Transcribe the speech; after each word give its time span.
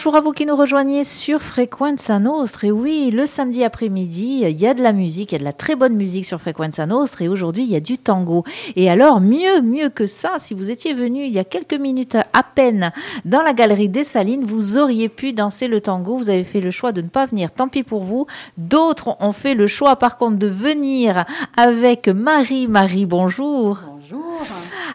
Bonjour, 0.00 0.16
à 0.16 0.22
vous 0.22 0.32
qui 0.32 0.46
nous 0.46 0.56
rejoignez 0.56 1.04
sur 1.04 1.42
Frequenza 1.42 2.18
Nostra. 2.18 2.68
Et 2.68 2.70
oui, 2.70 3.10
le 3.12 3.26
samedi 3.26 3.64
après-midi, 3.64 4.46
il 4.48 4.58
y 4.58 4.66
a 4.66 4.72
de 4.72 4.82
la 4.82 4.94
musique, 4.94 5.32
il 5.32 5.34
y 5.34 5.36
a 5.36 5.40
de 5.40 5.44
la 5.44 5.52
très 5.52 5.76
bonne 5.76 5.94
musique 5.94 6.24
sur 6.24 6.40
Frequenza 6.40 6.86
Nostra. 6.86 7.26
Et 7.26 7.28
aujourd'hui, 7.28 7.64
il 7.64 7.70
y 7.70 7.76
a 7.76 7.80
du 7.80 7.98
tango. 7.98 8.42
Et 8.76 8.88
alors, 8.88 9.20
mieux, 9.20 9.60
mieux 9.60 9.90
que 9.90 10.06
ça, 10.06 10.38
si 10.38 10.54
vous 10.54 10.70
étiez 10.70 10.94
venu 10.94 11.26
il 11.26 11.32
y 11.32 11.38
a 11.38 11.44
quelques 11.44 11.78
minutes 11.78 12.14
à 12.14 12.42
peine 12.42 12.92
dans 13.26 13.42
la 13.42 13.52
galerie 13.52 13.90
des 13.90 14.04
Salines, 14.04 14.42
vous 14.42 14.78
auriez 14.78 15.10
pu 15.10 15.34
danser 15.34 15.68
le 15.68 15.82
tango. 15.82 16.16
Vous 16.16 16.30
avez 16.30 16.44
fait 16.44 16.62
le 16.62 16.70
choix 16.70 16.92
de 16.92 17.02
ne 17.02 17.08
pas 17.08 17.26
venir, 17.26 17.50
tant 17.50 17.68
pis 17.68 17.82
pour 17.82 18.02
vous. 18.02 18.26
D'autres 18.56 19.18
ont 19.20 19.32
fait 19.32 19.52
le 19.52 19.66
choix, 19.66 19.96
par 19.96 20.16
contre, 20.16 20.38
de 20.38 20.46
venir 20.46 21.26
avec 21.58 22.08
Marie. 22.08 22.68
Marie, 22.68 23.04
bonjour. 23.04 23.80
Bonjour. 23.86 24.29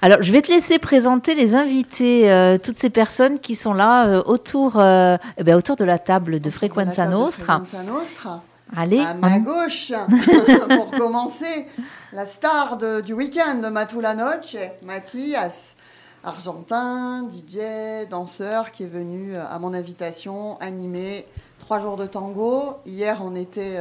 Alors, 0.02 0.22
je 0.22 0.32
vais 0.32 0.42
te 0.42 0.52
laisser 0.52 0.80
présenter 0.80 1.36
les 1.36 1.56
invités, 1.56 2.30
euh, 2.32 2.58
toutes 2.58 2.78
ces 2.78 2.90
personnes 2.90 3.40
qui 3.40 3.56
sont 3.56 3.74
là 3.74 4.08
euh, 4.08 4.24
autour, 4.26 4.80
euh, 4.80 5.18
eh 5.38 5.44
ben, 5.44 5.56
autour 5.56 5.76
de 5.76 5.84
la 5.84 6.00
table 6.00 6.40
de 6.40 6.50
Frequenza 6.50 7.06
Nostra. 7.06 7.62
Frequenza 7.64 7.84
Nostra. 7.84 8.44
Allez, 8.76 9.00
À 9.00 9.14
ma 9.14 9.38
gauche, 9.40 9.94
pour 10.76 10.92
commencer, 10.92 11.68
la 12.12 12.26
star 12.26 12.78
de- 12.78 13.02
du 13.02 13.14
week-end 13.14 13.56
de 13.56 13.68
Matula 13.68 14.16
Noche, 14.16 14.58
Mathias, 14.82 15.76
argentin, 16.24 17.24
DJ, 17.30 18.08
danseur, 18.10 18.72
qui 18.72 18.84
est 18.84 18.88
venu 18.88 19.36
à 19.36 19.60
mon 19.60 19.74
invitation 19.74 20.58
animer 20.60 21.28
trois 21.60 21.80
jours 21.80 21.96
de 21.96 22.08
tango. 22.08 22.78
Hier, 22.86 23.22
on 23.24 23.36
était, 23.36 23.78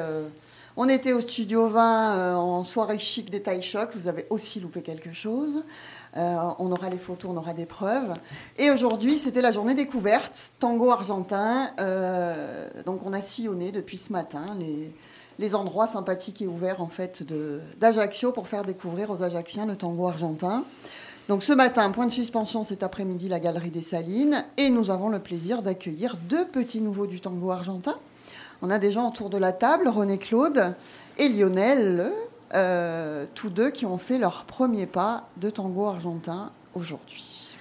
on 0.76 0.88
était 0.88 1.12
au 1.12 1.20
Studio 1.20 1.68
20 1.68 2.16
euh, 2.16 2.34
en 2.34 2.64
soirée 2.64 2.98
chic 2.98 3.30
des 3.30 3.62
Choc. 3.62 3.90
Vous 3.94 4.08
avez 4.08 4.26
aussi 4.30 4.58
loupé 4.58 4.82
quelque 4.82 5.12
chose. 5.12 5.62
Euh, 6.16 6.36
on 6.58 6.70
aura 6.70 6.90
les 6.90 6.98
photos, 6.98 7.30
on 7.32 7.36
aura 7.36 7.52
des 7.52 7.66
preuves. 7.66 8.14
Et 8.58 8.70
aujourd'hui, 8.70 9.18
c'était 9.18 9.40
la 9.40 9.50
journée 9.50 9.74
découverte, 9.74 10.52
tango 10.60 10.90
argentin. 10.90 11.70
Euh, 11.80 12.68
donc, 12.86 13.00
on 13.04 13.12
a 13.12 13.20
sillonné 13.20 13.72
depuis 13.72 13.96
ce 13.96 14.12
matin 14.12 14.44
les, 14.58 14.92
les 15.38 15.54
endroits 15.54 15.86
sympathiques 15.86 16.40
et 16.42 16.46
ouverts 16.46 16.80
en 16.80 16.88
fait 16.88 17.24
d'Ajaccio 17.78 18.32
pour 18.32 18.48
faire 18.48 18.64
découvrir 18.64 19.10
aux 19.10 19.22
Ajacciens 19.22 19.66
le 19.66 19.76
tango 19.76 20.06
argentin. 20.06 20.64
Donc, 21.28 21.42
ce 21.42 21.52
matin, 21.54 21.90
point 21.90 22.06
de 22.06 22.12
suspension, 22.12 22.64
cet 22.64 22.82
après-midi, 22.82 23.28
la 23.28 23.40
Galerie 23.40 23.70
des 23.70 23.82
Salines. 23.82 24.44
Et 24.58 24.70
nous 24.70 24.90
avons 24.90 25.08
le 25.08 25.18
plaisir 25.18 25.62
d'accueillir 25.62 26.16
deux 26.28 26.44
petits 26.44 26.80
nouveaux 26.80 27.06
du 27.06 27.20
tango 27.20 27.50
argentin. 27.50 27.96
On 28.62 28.70
a 28.70 28.78
des 28.78 28.92
gens 28.92 29.08
autour 29.08 29.30
de 29.30 29.38
la 29.38 29.52
table, 29.52 29.88
René 29.88 30.16
Claude 30.16 30.74
et 31.18 31.28
Lionel, 31.28 32.12
euh, 32.54 33.26
tous 33.34 33.50
deux 33.50 33.70
qui 33.70 33.86
ont 33.86 33.98
fait 33.98 34.18
leur 34.18 34.44
premier 34.44 34.86
pas 34.86 35.24
de 35.36 35.50
tango 35.50 35.86
argentin 35.86 36.50
aujourd'hui. 36.74 37.56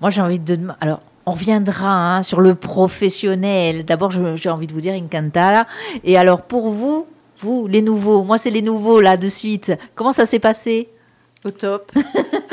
moi 0.00 0.10
j'ai 0.10 0.22
envie 0.22 0.38
de... 0.38 0.58
Alors, 0.80 1.00
on 1.26 1.32
reviendra 1.32 2.16
hein, 2.16 2.22
sur 2.22 2.40
le 2.40 2.54
professionnel. 2.54 3.84
D'abord, 3.84 4.10
j'ai 4.10 4.48
envie 4.48 4.66
de 4.66 4.72
vous 4.72 4.80
dire 4.80 4.94
Incantala. 4.94 5.66
Et 6.02 6.16
alors, 6.16 6.42
pour 6.42 6.70
vous, 6.70 7.06
vous, 7.38 7.66
les 7.66 7.82
nouveaux, 7.82 8.24
moi 8.24 8.38
c'est 8.38 8.50
les 8.50 8.62
nouveaux 8.62 9.00
là 9.00 9.16
de 9.16 9.28
suite. 9.28 9.72
Comment 9.94 10.14
ça 10.14 10.24
s'est 10.24 10.38
passé? 10.38 10.88
Au 11.44 11.50
top. 11.50 11.92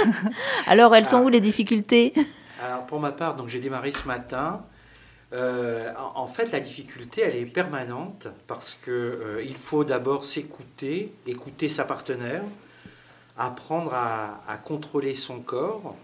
Alors, 0.68 0.94
elles 0.94 1.06
sont 1.06 1.22
où 1.22 1.30
les 1.30 1.42
difficultés? 1.42 2.14
Alors 2.64 2.86
pour 2.86 3.00
ma 3.00 3.12
part, 3.12 3.36
donc 3.36 3.48
j'ai 3.48 3.60
démarré 3.60 3.92
ce 3.92 4.08
matin. 4.08 4.62
Euh, 5.36 5.92
en, 6.16 6.28
fait, 6.28 6.52
la 6.52 6.62
difficulté, 6.62 7.22
elle 7.22 7.36
est 7.36 7.46
permanente 7.46 8.28
parce 8.48 8.78
que 8.82 8.92
euh, 8.92 9.44
il 9.44 9.56
faut 9.56 9.84
d'abord 9.84 10.24
s'écouter, 10.24 11.12
écouter 11.28 11.68
sa 11.68 11.84
partenaire, 11.84 12.42
apprendre 13.38 13.94
à, 13.94 14.58
contrôler 14.64 15.14
son 15.14 15.42
corps. 15.42 15.96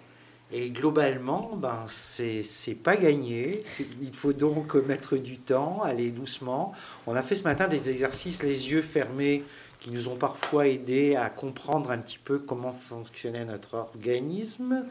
Et 0.52 0.70
globalement, 0.70 1.56
ben, 1.56 1.86
c'est 1.88 2.44
pas 2.84 2.98
gagné. 2.98 3.64
Il 4.02 4.14
faut 4.14 4.34
donc 4.34 4.76
mettre 4.76 5.16
du 5.16 5.38
temps, 5.38 5.82
aller 5.82 6.12
doucement. 6.12 6.74
On 7.08 7.16
a 7.16 7.22
fait 7.22 7.36
ce 7.36 7.46
matin 7.46 7.70
des 7.70 7.90
exercices 7.90 8.44
les 8.44 8.70
yeux 8.70 8.82
fermés 8.82 9.46
qui 9.80 9.92
nous 9.92 10.10
ont 10.10 10.18
parfois 10.18 10.68
aidés 10.68 11.16
à 11.16 11.30
comprendre 11.30 11.90
un 11.90 12.00
petit 12.00 12.20
peu 12.22 12.38
comment 12.38 12.74
fonctionnait 12.74 13.46
notre 13.46 13.76
organisme. 13.76 14.84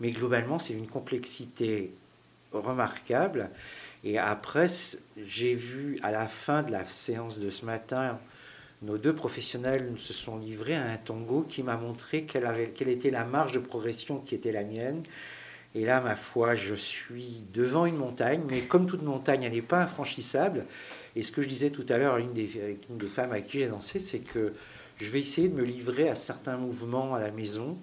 Mais 0.00 0.10
globalement, 0.10 0.58
c'est 0.58 0.74
une 0.74 0.88
complexité 0.88 1.94
remarquable. 2.52 3.50
Et 4.04 4.18
après, 4.18 4.66
j'ai 5.16 5.54
vu 5.54 5.98
à 6.02 6.12
la 6.12 6.28
fin 6.28 6.62
de 6.62 6.70
la 6.70 6.84
séance 6.84 7.38
de 7.38 7.48
ce 7.48 7.64
matin, 7.64 8.18
nos 8.82 8.98
deux 8.98 9.14
professionnels 9.14 9.94
se 9.96 10.12
sont 10.12 10.38
livrés 10.38 10.74
à 10.74 10.84
un 10.84 10.96
tango 10.98 11.46
qui 11.48 11.62
m'a 11.62 11.78
montré 11.78 12.24
quelle, 12.24 12.88
était 12.88 13.10
la 13.10 13.24
marge 13.24 13.52
de 13.52 13.58
progression 13.58 14.18
qui 14.18 14.34
était 14.34 14.52
la 14.52 14.62
mienne. 14.62 15.02
Et 15.74 15.86
là, 15.86 16.02
ma 16.02 16.14
foi, 16.14 16.54
je 16.54 16.74
suis 16.74 17.42
devant 17.54 17.86
une 17.86 17.96
montagne, 17.96 18.42
mais 18.46 18.60
comme 18.60 18.86
toute 18.86 19.02
montagne, 19.02 19.42
elle 19.42 19.52
n'est 19.52 19.62
pas 19.62 19.82
infranchissable. 19.82 20.66
Et 21.16 21.22
ce 21.22 21.32
que 21.32 21.40
je 21.40 21.48
disais 21.48 21.70
tout 21.70 21.86
à 21.88 21.96
l'heure 21.96 22.14
à 22.14 22.20
une 22.20 22.34
des, 22.34 22.46
femmes 23.08 23.32
avec 23.32 23.46
qui 23.46 23.60
j'ai 23.60 23.68
dansé, 23.68 23.98
c'est 24.00 24.18
que 24.18 24.52
je 24.98 25.10
vais 25.10 25.20
essayer 25.20 25.48
de 25.48 25.54
me 25.54 25.64
livrer 25.64 26.10
à 26.10 26.14
certains 26.14 26.58
mouvements 26.58 27.14
à 27.14 27.20
la 27.20 27.30
maison 27.30 27.78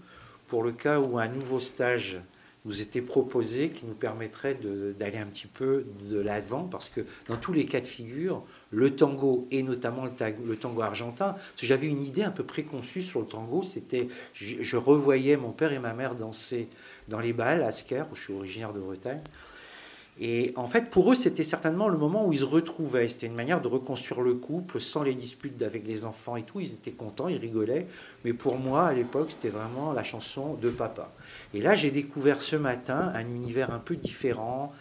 pour 0.48 0.62
le 0.62 0.72
cas 0.72 1.00
où 1.00 1.18
un 1.18 1.28
nouveau 1.28 1.60
stage 1.60 2.20
nous 2.66 2.82
était 2.82 3.02
proposé 3.02 3.70
qui 3.70 3.86
nous 3.86 3.96
permettrait 3.96 4.58
d'aller 5.00 5.18
un 5.18 5.26
petit 5.26 5.48
peu 5.48 5.86
de 6.10 6.20
l'avant 6.20 6.66
parce 6.66 6.90
que 6.90 7.02
dans 7.28 7.38
tous 7.38 7.54
les 7.54 7.66
cas 7.66 7.82
de 7.82 7.88
figure, 7.88 8.44
le 8.70 8.96
tango 8.96 9.48
et 9.52 9.64
notamment 9.64 10.06
le, 10.06 10.56
tango 10.56 10.82
argentin, 10.82 11.36
j'avais 11.62 11.88
une 11.88 12.04
idée 12.04 12.24
un 12.24 12.32
peu 12.32 12.44
préconçue 12.44 13.02
sur 13.02 13.22
le 13.22 13.26
tango, 13.26 13.64
c'était 13.64 14.08
je, 14.34 14.62
je 14.62 14.78
revoyais 14.78 15.38
mon 15.38 15.52
père 15.52 15.74
et 15.74 15.80
ma 15.80 15.94
mère 15.94 16.16
danser 16.16 16.68
dans 17.08 17.20
les 17.20 17.34
balles 17.34 17.64
à 17.64 17.72
Sker, 17.72 18.06
où 18.12 18.16
je 18.16 18.24
suis 18.24 18.34
originaire 18.34 18.74
de 18.74 18.80
Bretagne. 18.80 19.22
Et 20.20 20.54
en 20.56 20.68
fait, 20.68 20.90
pour 20.90 21.12
eux, 21.12 21.16
c'était 21.16 21.44
certainement 21.44 21.88
le 21.88 21.98
moment 21.98 22.28
où 22.28 22.34
ils 22.34 22.40
se 22.40 22.46
retrouvaient. 22.46 23.08
C'était 23.08 23.28
une 23.28 23.34
manière 23.34 23.62
de 23.62 23.68
reconstruire 23.68 24.22
le 24.22 24.36
couple 24.36 24.80
sans 24.80 25.04
les 25.04 25.16
disputes 25.16 25.64
avec 25.64 25.88
les 25.88 26.06
enfants 26.06 26.36
et 26.36 26.44
tout. 26.44 26.60
Ils 26.60 26.74
étaient 26.74 26.92
contents, 26.92 27.28
ils 27.28 27.38
rigolaient. 27.38 27.88
Mais 28.26 28.34
pour 28.34 28.58
moi, 28.58 28.88
à 28.88 28.94
l'époque, 28.94 29.30
c'était 29.32 29.50
vraiment 29.50 29.94
la 29.94 30.04
chanson 30.04 30.56
de 30.56 30.70
papa. 30.70 31.12
Et 31.54 31.62
là, 31.62 31.76
j'ai 31.76 31.92
découvert 31.92 32.42
ce 32.42 32.56
matin 32.56 33.12
un 33.16 33.26
univers 33.26 33.74
un 33.74 33.80
peu 33.80 33.96
différent, 33.96 34.74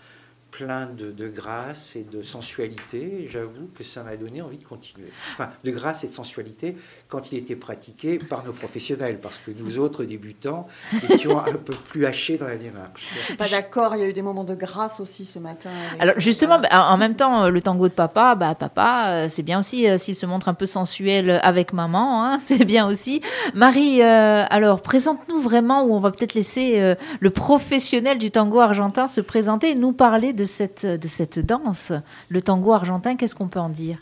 plein 0.50 0.87
de, 0.87 1.11
de 1.11 1.28
grâce 1.28 1.97
et 1.97 2.05
de 2.05 2.22
sensualité. 2.22 3.27
J'avoue 3.28 3.69
que 3.75 3.84
ça 3.84 4.03
m'a 4.03 4.16
donné 4.16 4.43
envie 4.43 4.59
de 4.59 4.65
continuer. 4.65 5.09
Enfin, 5.33 5.50
de 5.65 5.71
grâce 5.71 6.05
et 6.05 6.09
de 6.09 6.12
sensualité 6.12 6.77
quand 7.09 7.33
il 7.33 7.38
était 7.38 7.56
pratiqué 7.56 8.19
par 8.19 8.44
nos 8.44 8.53
professionnels, 8.53 9.19
parce 9.21 9.38
que 9.38 9.50
nous 9.50 9.78
autres 9.78 10.05
débutants 10.05 10.69
étions 11.09 11.38
un 11.38 11.53
peu 11.53 11.75
plus 11.75 12.06
hachés 12.06 12.38
dans 12.38 12.47
la 12.47 12.56
démarche. 12.56 13.09
Je 13.15 13.21
suis 13.21 13.37
pas 13.37 13.49
d'accord, 13.49 13.94
il 13.97 14.03
y 14.03 14.05
a 14.05 14.09
eu 14.09 14.12
des 14.12 14.22
moments 14.22 14.44
de 14.44 14.55
grâce 14.55 15.00
aussi 15.00 15.25
ce 15.25 15.38
matin. 15.38 15.71
Alors 15.99 16.15
justement, 16.19 16.59
bah, 16.59 16.69
en 16.91 16.97
même 16.97 17.15
temps, 17.15 17.49
le 17.49 17.61
tango 17.61 17.88
de 17.88 17.94
papa, 17.94 18.34
bah, 18.34 18.55
papa, 18.55 19.06
euh, 19.09 19.27
c'est 19.28 19.43
bien 19.43 19.61
aussi 19.61 19.88
euh, 19.88 19.99
s'il 19.99 20.17
se 20.17 20.27
montre 20.27 20.49
un 20.49 20.55
peu 20.55 20.67
sensuel 20.67 21.41
avec 21.43 21.72
maman, 21.72 22.25
hein, 22.25 22.38
c'est 22.41 22.65
bien 22.65 22.87
aussi. 22.87 23.22
Marie, 23.55 24.03
euh, 24.03 24.44
alors 24.49 24.82
présente-nous 24.82 25.41
vraiment, 25.41 25.84
où 25.84 25.94
on 25.94 26.00
va 26.00 26.11
peut-être 26.11 26.34
laisser 26.34 26.81
euh, 26.81 26.94
le 27.21 27.31
professionnel 27.31 28.19
du 28.19 28.31
tango 28.31 28.61
argentin 28.61 29.09
se 29.09 29.21
présenter 29.21 29.71
et 29.71 29.75
nous 29.75 29.93
parler 29.93 30.32
de 30.32 30.39
cette, 30.44 30.86
de 30.86 31.08
cette 31.08 31.38
danse. 31.38 31.92
Le 32.28 32.42
tango 32.42 32.72
argentin, 32.72 33.16
qu'est-ce 33.16 33.34
qu'on 33.34 33.48
peut 33.48 33.60
en 33.60 33.69
dire? 33.69 33.98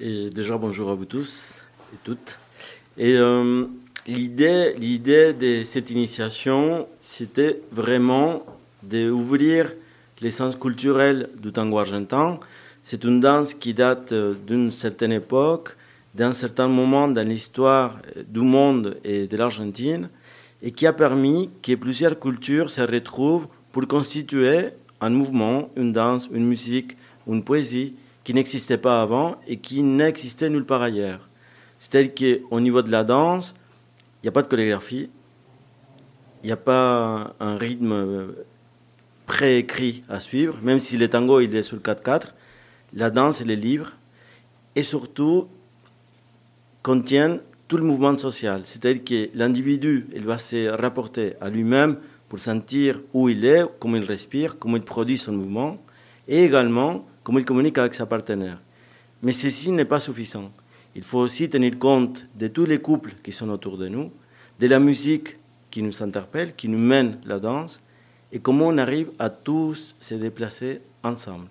Et 0.00 0.30
déjà, 0.30 0.56
bonjour 0.56 0.90
à 0.90 0.94
vous 0.94 1.06
tous 1.06 1.56
et 1.92 1.96
toutes. 2.04 2.38
Et 2.96 3.16
euh, 3.16 3.66
l'idée, 4.06 4.74
l'idée 4.78 5.32
de 5.32 5.64
cette 5.64 5.90
initiation, 5.90 6.86
c'était 7.02 7.60
vraiment 7.72 8.44
d'ouvrir 8.82 9.72
les 10.20 10.30
sens 10.30 10.56
culturels 10.56 11.28
du 11.36 11.52
tango 11.52 11.78
argentin. 11.78 12.38
C'est 12.82 13.04
une 13.04 13.20
danse 13.20 13.54
qui 13.54 13.74
date 13.74 14.12
euh, 14.12 14.34
d'une 14.46 14.70
certaine 14.70 15.12
époque, 15.12 15.76
d'un 16.14 16.32
certain 16.32 16.68
moment 16.68 17.08
dans 17.08 17.26
l'histoire 17.26 17.98
euh, 18.16 18.22
du 18.26 18.40
monde 18.40 18.98
et 19.04 19.26
de 19.26 19.36
l'Argentine, 19.36 20.08
et 20.62 20.72
qui 20.72 20.86
a 20.86 20.92
permis 20.92 21.50
que 21.62 21.74
plusieurs 21.74 22.18
cultures 22.18 22.70
se 22.70 22.80
retrouvent 22.80 23.48
pour 23.72 23.86
constituer 23.86 24.70
un 25.00 25.10
mouvement, 25.10 25.70
une 25.76 25.92
danse, 25.92 26.28
une 26.32 26.46
musique, 26.46 26.96
une 27.26 27.42
poésie 27.42 27.94
qui 28.24 28.34
n'existait 28.34 28.78
pas 28.78 29.02
avant 29.02 29.36
et 29.46 29.56
qui 29.58 29.82
n'existait 29.82 30.50
nulle 30.50 30.64
part 30.64 30.82
ailleurs. 30.82 31.28
C'est-à-dire 31.78 32.40
qu'au 32.50 32.60
niveau 32.60 32.82
de 32.82 32.90
la 32.90 33.04
danse, 33.04 33.54
il 34.22 34.26
n'y 34.26 34.28
a 34.28 34.32
pas 34.32 34.42
de 34.42 34.48
chorégraphie, 34.48 35.10
il 36.42 36.46
n'y 36.46 36.52
a 36.52 36.56
pas 36.56 37.34
un 37.40 37.56
rythme 37.56 37.92
euh, 37.92 38.46
préécrit 39.26 40.02
à 40.08 40.20
suivre, 40.20 40.58
même 40.62 40.80
si 40.80 40.96
le 40.96 41.08
tango 41.08 41.40
il 41.40 41.54
est 41.54 41.62
sur 41.62 41.76
le 41.76 41.82
4-4, 41.82 42.28
la 42.94 43.10
danse 43.10 43.40
elle 43.40 43.50
est 43.50 43.56
libre. 43.56 43.92
Et 44.74 44.82
surtout 44.82 45.48
contient 46.82 47.40
tout 47.68 47.76
le 47.76 47.84
mouvement 47.84 48.16
social. 48.16 48.62
C'est-à-dire 48.64 49.04
que 49.04 49.36
l'individu. 49.36 50.06
Il 50.14 50.24
va 50.24 50.38
se 50.38 50.68
rapporter 50.68 51.34
à 51.40 51.50
lui-même 51.50 51.98
pour 52.28 52.38
sentir 52.38 53.00
où 53.12 53.28
il 53.28 53.44
est, 53.44 53.64
comment 53.80 53.96
il 53.96 54.04
respire, 54.04 54.58
comment 54.58 54.76
il 54.76 54.82
produit 54.82 55.18
son 55.18 55.32
mouvement 55.32 55.78
et 56.26 56.44
également 56.44 57.06
comment 57.22 57.38
il 57.38 57.44
communique 57.44 57.78
avec 57.78 57.94
sa 57.94 58.06
partenaire. 58.06 58.60
Mais 59.22 59.32
ceci 59.32 59.72
n'est 59.72 59.84
pas 59.84 60.00
suffisant. 60.00 60.50
Il 60.94 61.02
faut 61.02 61.18
aussi 61.18 61.48
tenir 61.48 61.78
compte 61.78 62.26
de 62.34 62.48
tous 62.48 62.66
les 62.66 62.80
couples 62.80 63.14
qui 63.22 63.32
sont 63.32 63.48
autour 63.50 63.78
de 63.78 63.88
nous, 63.88 64.10
de 64.58 64.66
la 64.66 64.78
musique 64.78 65.36
qui 65.70 65.82
nous 65.82 66.02
interpelle, 66.02 66.54
qui 66.54 66.68
nous 66.68 66.78
mène 66.78 67.18
la 67.24 67.38
danse, 67.38 67.80
et 68.32 68.38
comment 68.40 68.66
on 68.66 68.78
arrive 68.78 69.10
à 69.18 69.30
tous 69.30 69.96
se 70.00 70.14
déplacer 70.14 70.82
ensemble. 71.02 71.48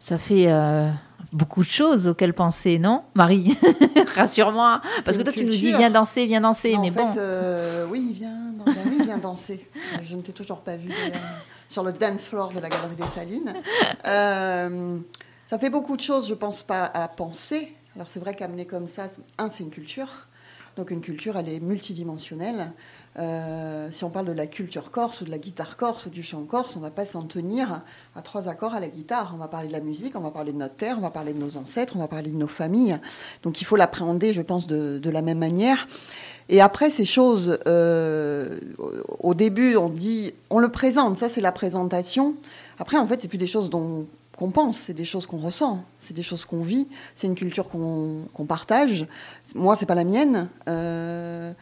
Ça 0.00 0.18
fait 0.18 0.50
euh, 0.50 0.90
beaucoup 1.32 1.62
de 1.62 1.68
choses 1.68 2.08
auxquelles 2.08 2.34
penser, 2.34 2.78
non 2.78 3.02
Marie? 3.14 3.56
Rassure-moi. 4.16 4.80
Parce 5.04 5.16
que 5.16 5.22
toi, 5.22 5.32
tu 5.32 5.44
nous 5.44 5.50
dis 5.50 5.72
viens 5.72 5.90
danser, 5.90 6.26
viens 6.26 6.40
danser. 6.40 6.76
mais 6.80 6.90
en 6.90 7.12
fait, 7.12 7.18
euh, 7.18 7.86
oui, 7.90 8.12
viens, 8.14 8.38
oui, 8.66 9.02
viens 9.02 9.18
danser. 9.18 9.66
Je 10.02 10.16
ne 10.16 10.22
t'ai 10.22 10.32
toujours 10.32 10.60
pas 10.60 10.76
vu 10.76 10.90
sur 11.68 11.82
le 11.82 11.92
dance 11.92 12.24
floor 12.26 12.50
de 12.50 12.60
la 12.60 12.68
Galerie 12.68 12.96
des 12.96 13.06
Salines. 13.06 13.54
Euh, 14.04 14.98
ça 15.46 15.58
fait 15.58 15.70
beaucoup 15.70 15.96
de 15.96 16.00
choses, 16.00 16.28
je 16.28 16.34
pense 16.34 16.62
pas 16.64 16.84
à 16.92 17.06
penser. 17.06 17.72
Alors 17.94 18.08
c'est 18.08 18.18
vrai 18.18 18.34
qu'amener 18.34 18.66
comme 18.66 18.88
ça, 18.88 19.06
un, 19.38 19.48
c'est 19.48 19.62
une 19.62 19.70
culture. 19.70 20.08
Donc 20.76 20.90
une 20.90 21.00
culture, 21.00 21.36
elle 21.36 21.48
est 21.48 21.60
multidimensionnelle. 21.60 22.72
Euh, 23.18 23.88
si 23.90 24.04
on 24.04 24.10
parle 24.10 24.26
de 24.26 24.32
la 24.32 24.46
culture 24.46 24.90
corse 24.90 25.20
ou 25.20 25.24
de 25.26 25.30
la 25.30 25.38
guitare 25.38 25.76
corse 25.76 26.06
ou 26.06 26.10
du 26.10 26.22
chant 26.22 26.44
corse, 26.44 26.76
on 26.76 26.78
ne 26.78 26.84
va 26.84 26.90
pas 26.90 27.04
s'en 27.04 27.22
tenir 27.22 27.82
à 28.16 28.22
trois 28.22 28.48
accords 28.48 28.72
à 28.72 28.80
la 28.80 28.88
guitare. 28.88 29.32
On 29.34 29.38
va 29.38 29.48
parler 29.48 29.68
de 29.68 29.72
la 29.72 29.80
musique, 29.80 30.16
on 30.16 30.20
va 30.20 30.30
parler 30.30 30.52
de 30.52 30.58
notre 30.58 30.76
terre, 30.76 30.96
on 30.98 31.02
va 31.02 31.10
parler 31.10 31.34
de 31.34 31.38
nos 31.38 31.56
ancêtres, 31.58 31.94
on 31.96 31.98
va 31.98 32.08
parler 32.08 32.30
de 32.30 32.36
nos 32.36 32.48
familles. 32.48 32.98
Donc 33.42 33.60
il 33.60 33.64
faut 33.64 33.76
l'appréhender, 33.76 34.32
je 34.32 34.40
pense, 34.40 34.66
de, 34.66 35.10
la 35.10 35.20
même 35.20 35.38
manière. 35.38 35.86
Et 36.48 36.60
après, 36.62 36.88
ces 36.88 37.04
choses, 37.04 37.58
euh, 37.66 38.58
au 39.20 39.34
début, 39.34 39.76
on 39.76 39.88
dit, 39.88 40.32
on 40.48 40.58
le 40.58 40.70
présente, 40.70 41.18
ça 41.18 41.28
c'est 41.28 41.42
la 41.42 41.52
présentation. 41.52 42.34
Après, 42.78 42.96
en 42.96 43.06
fait, 43.06 43.20
c'est 43.20 43.28
plus 43.28 43.38
des 43.38 43.46
choses 43.46 43.68
dont 43.68 44.06
qu'on 44.38 44.50
pense, 44.50 44.78
c'est 44.78 44.94
des 44.94 45.04
choses 45.04 45.26
qu'on 45.26 45.38
ressent, 45.38 45.84
c'est 46.00 46.14
des 46.14 46.22
choses 46.22 46.46
qu'on 46.46 46.62
vit, 46.62 46.88
c'est 47.14 47.26
une 47.26 47.34
culture 47.34 47.68
qu'on 47.68 48.46
partage. 48.48 49.06
Moi, 49.54 49.76
c'est 49.76 49.86
pas 49.86 49.94
la 49.94 50.04
mienne. 50.04 50.48
Euh, 50.68 51.52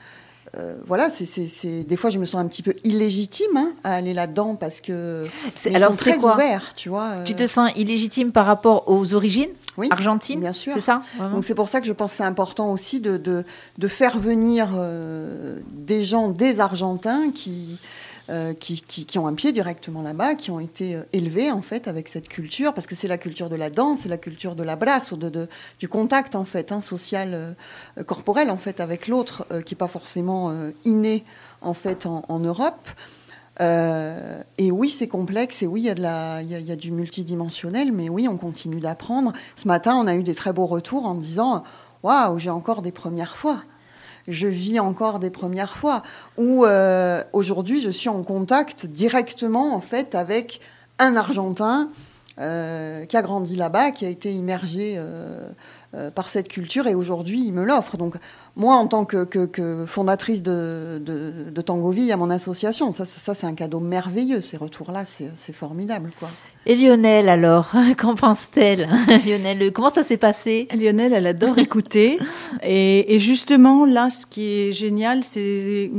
euh, 0.56 0.74
voilà, 0.88 1.08
c'est 1.10 1.84
des 1.84 1.96
fois 1.96 2.10
je 2.10 2.18
me 2.18 2.24
sens 2.24 2.40
un 2.40 2.48
petit 2.48 2.62
peu 2.62 2.74
illégitime 2.82 3.56
hein, 3.56 3.72
à 3.84 3.94
aller 3.94 4.12
là-dedans 4.12 4.56
parce 4.56 4.80
que 4.80 5.22
c'est 5.54 5.72
alors 5.74 5.96
très 5.96 6.16
quoi 6.16 6.34
ouvert, 6.34 6.74
tu 6.74 6.88
vois. 6.88 7.22
Tu 7.24 7.34
te 7.34 7.46
sens 7.46 7.70
illégitime 7.76 8.32
par 8.32 8.46
rapport 8.46 8.88
aux 8.88 9.14
origines 9.14 9.50
oui, 9.76 9.88
argentines, 9.90 10.40
bien 10.40 10.52
sûr. 10.52 10.74
C'est 10.74 10.80
ça. 10.80 11.00
Donc 11.30 11.44
c'est 11.44 11.54
pour 11.54 11.68
ça 11.68 11.80
que 11.80 11.86
je 11.86 11.92
pense 11.92 12.10
que 12.10 12.16
c'est 12.16 12.24
important 12.24 12.72
aussi 12.72 13.00
de, 13.00 13.16
de, 13.16 13.88
faire 13.88 14.18
venir 14.18 14.70
euh, 14.74 15.58
des 15.72 16.02
gens, 16.04 16.28
des 16.28 16.60
Argentins 16.60 17.30
qui 17.30 17.78
euh, 18.30 18.54
qui, 18.54 19.18
ont 19.18 19.26
un 19.26 19.34
pied 19.34 19.50
directement 19.50 20.02
là-bas, 20.02 20.36
qui 20.36 20.52
ont 20.52 20.60
été 20.60 20.94
euh, 20.94 21.02
élevés 21.12 21.50
en 21.50 21.62
fait 21.62 21.88
avec 21.88 22.06
cette 22.06 22.28
culture, 22.28 22.72
parce 22.72 22.86
que 22.86 22.94
c'est 22.94 23.08
la 23.08 23.18
culture 23.18 23.48
de 23.48 23.56
la 23.56 23.70
danse, 23.70 24.00
c'est 24.02 24.08
la 24.08 24.18
culture 24.18 24.54
de 24.54 24.62
la 24.62 24.76
brasse, 24.76 25.12
de, 25.14 25.28
de, 25.28 25.48
du 25.80 25.88
contact 25.88 26.36
en 26.36 26.44
fait, 26.44 26.70
hein, 26.70 26.80
social, 26.80 27.30
euh, 27.34 28.04
corporel 28.04 28.50
en 28.50 28.56
fait 28.56 28.78
avec 28.78 29.08
l'autre, 29.08 29.46
qui 29.64 29.74
n'est 29.74 29.78
pas 29.78 29.88
forcément 29.88 30.54
inné 30.84 31.24
en 31.60 31.74
fait 31.74 32.06
en, 32.06 32.38
Europe. 32.38 32.88
et 33.60 34.70
oui, 34.70 34.90
c'est 34.90 35.08
complexe, 35.08 35.62
et 35.62 35.66
oui, 35.66 35.80
il 35.80 35.98
y, 35.98 36.06
a 36.06 36.42
y, 36.42 36.72
a 36.72 36.76
du 36.76 36.92
multidimensionnel, 36.92 37.90
mais 37.90 38.08
oui, 38.08 38.28
on 38.28 38.36
continue 38.36 38.80
d'apprendre. 38.80 39.32
Ce 39.56 39.66
matin, 39.66 39.96
on 39.96 40.06
a 40.06 40.14
eu 40.14 40.22
des 40.22 40.34
très 40.34 40.52
beaux 40.52 40.66
retours 40.66 41.06
en 41.06 41.14
disant 41.14 41.64
Waouh, 42.04 42.38
j'ai 42.38 42.50
encore 42.50 42.82
des 42.82 42.92
premières 42.92 43.36
fois 43.36 43.62
je 44.28 44.48
vis 44.48 44.80
encore 44.80 45.18
des 45.18 45.30
premières 45.30 45.76
fois. 45.76 46.02
Ou 46.36 46.64
euh, 46.64 47.22
aujourd'hui, 47.32 47.80
je 47.80 47.90
suis 47.90 48.08
en 48.08 48.22
contact 48.22 48.86
directement 48.86 49.74
en 49.74 49.80
fait 49.80 50.14
avec 50.14 50.60
un 50.98 51.16
Argentin 51.16 51.90
euh, 52.38 53.04
qui 53.04 53.16
a 53.16 53.22
grandi 53.22 53.56
là-bas, 53.56 53.90
qui 53.90 54.06
a 54.06 54.08
été 54.08 54.32
immergé 54.32 54.94
euh, 54.96 55.50
par 56.14 56.28
cette 56.28 56.48
culture 56.48 56.86
et 56.86 56.94
aujourd'hui 56.94 57.44
il 57.44 57.52
me 57.52 57.64
l'offre. 57.64 57.96
Donc 57.96 58.14
moi, 58.56 58.76
en 58.76 58.86
tant 58.86 59.04
que, 59.04 59.84
fondatrice 59.86 60.42
de, 60.42 61.02
de, 61.04 62.12
à 62.12 62.16
mon 62.16 62.30
association, 62.30 62.92
ça, 62.94 63.04
ça 63.04 63.34
c'est 63.34 63.46
un 63.46 63.54
cadeau 63.54 63.80
merveilleux. 63.80 64.40
Ces 64.40 64.56
retours-là, 64.56 65.04
c'est 65.06 65.52
formidable, 65.52 66.12
quoi. 66.18 66.30
Et 66.66 66.76
Lionel, 66.76 67.30
alors, 67.30 67.72
qu'en 67.98 68.14
pense-t-elle 68.14 68.86
Lionel, 69.26 69.72
comment 69.72 69.88
ça 69.88 70.02
s'est 70.02 70.18
passé? 70.18 70.68
Lionel, 70.76 71.14
elle 71.14 71.26
adore 71.26 71.58
écouter. 71.58 72.18
Et, 72.62 73.18
justement, 73.18 73.86
là, 73.86 74.10
ce 74.10 74.26
qui 74.26 74.52
est 74.52 74.72
génial, 74.72 75.24
c'est 75.24 75.90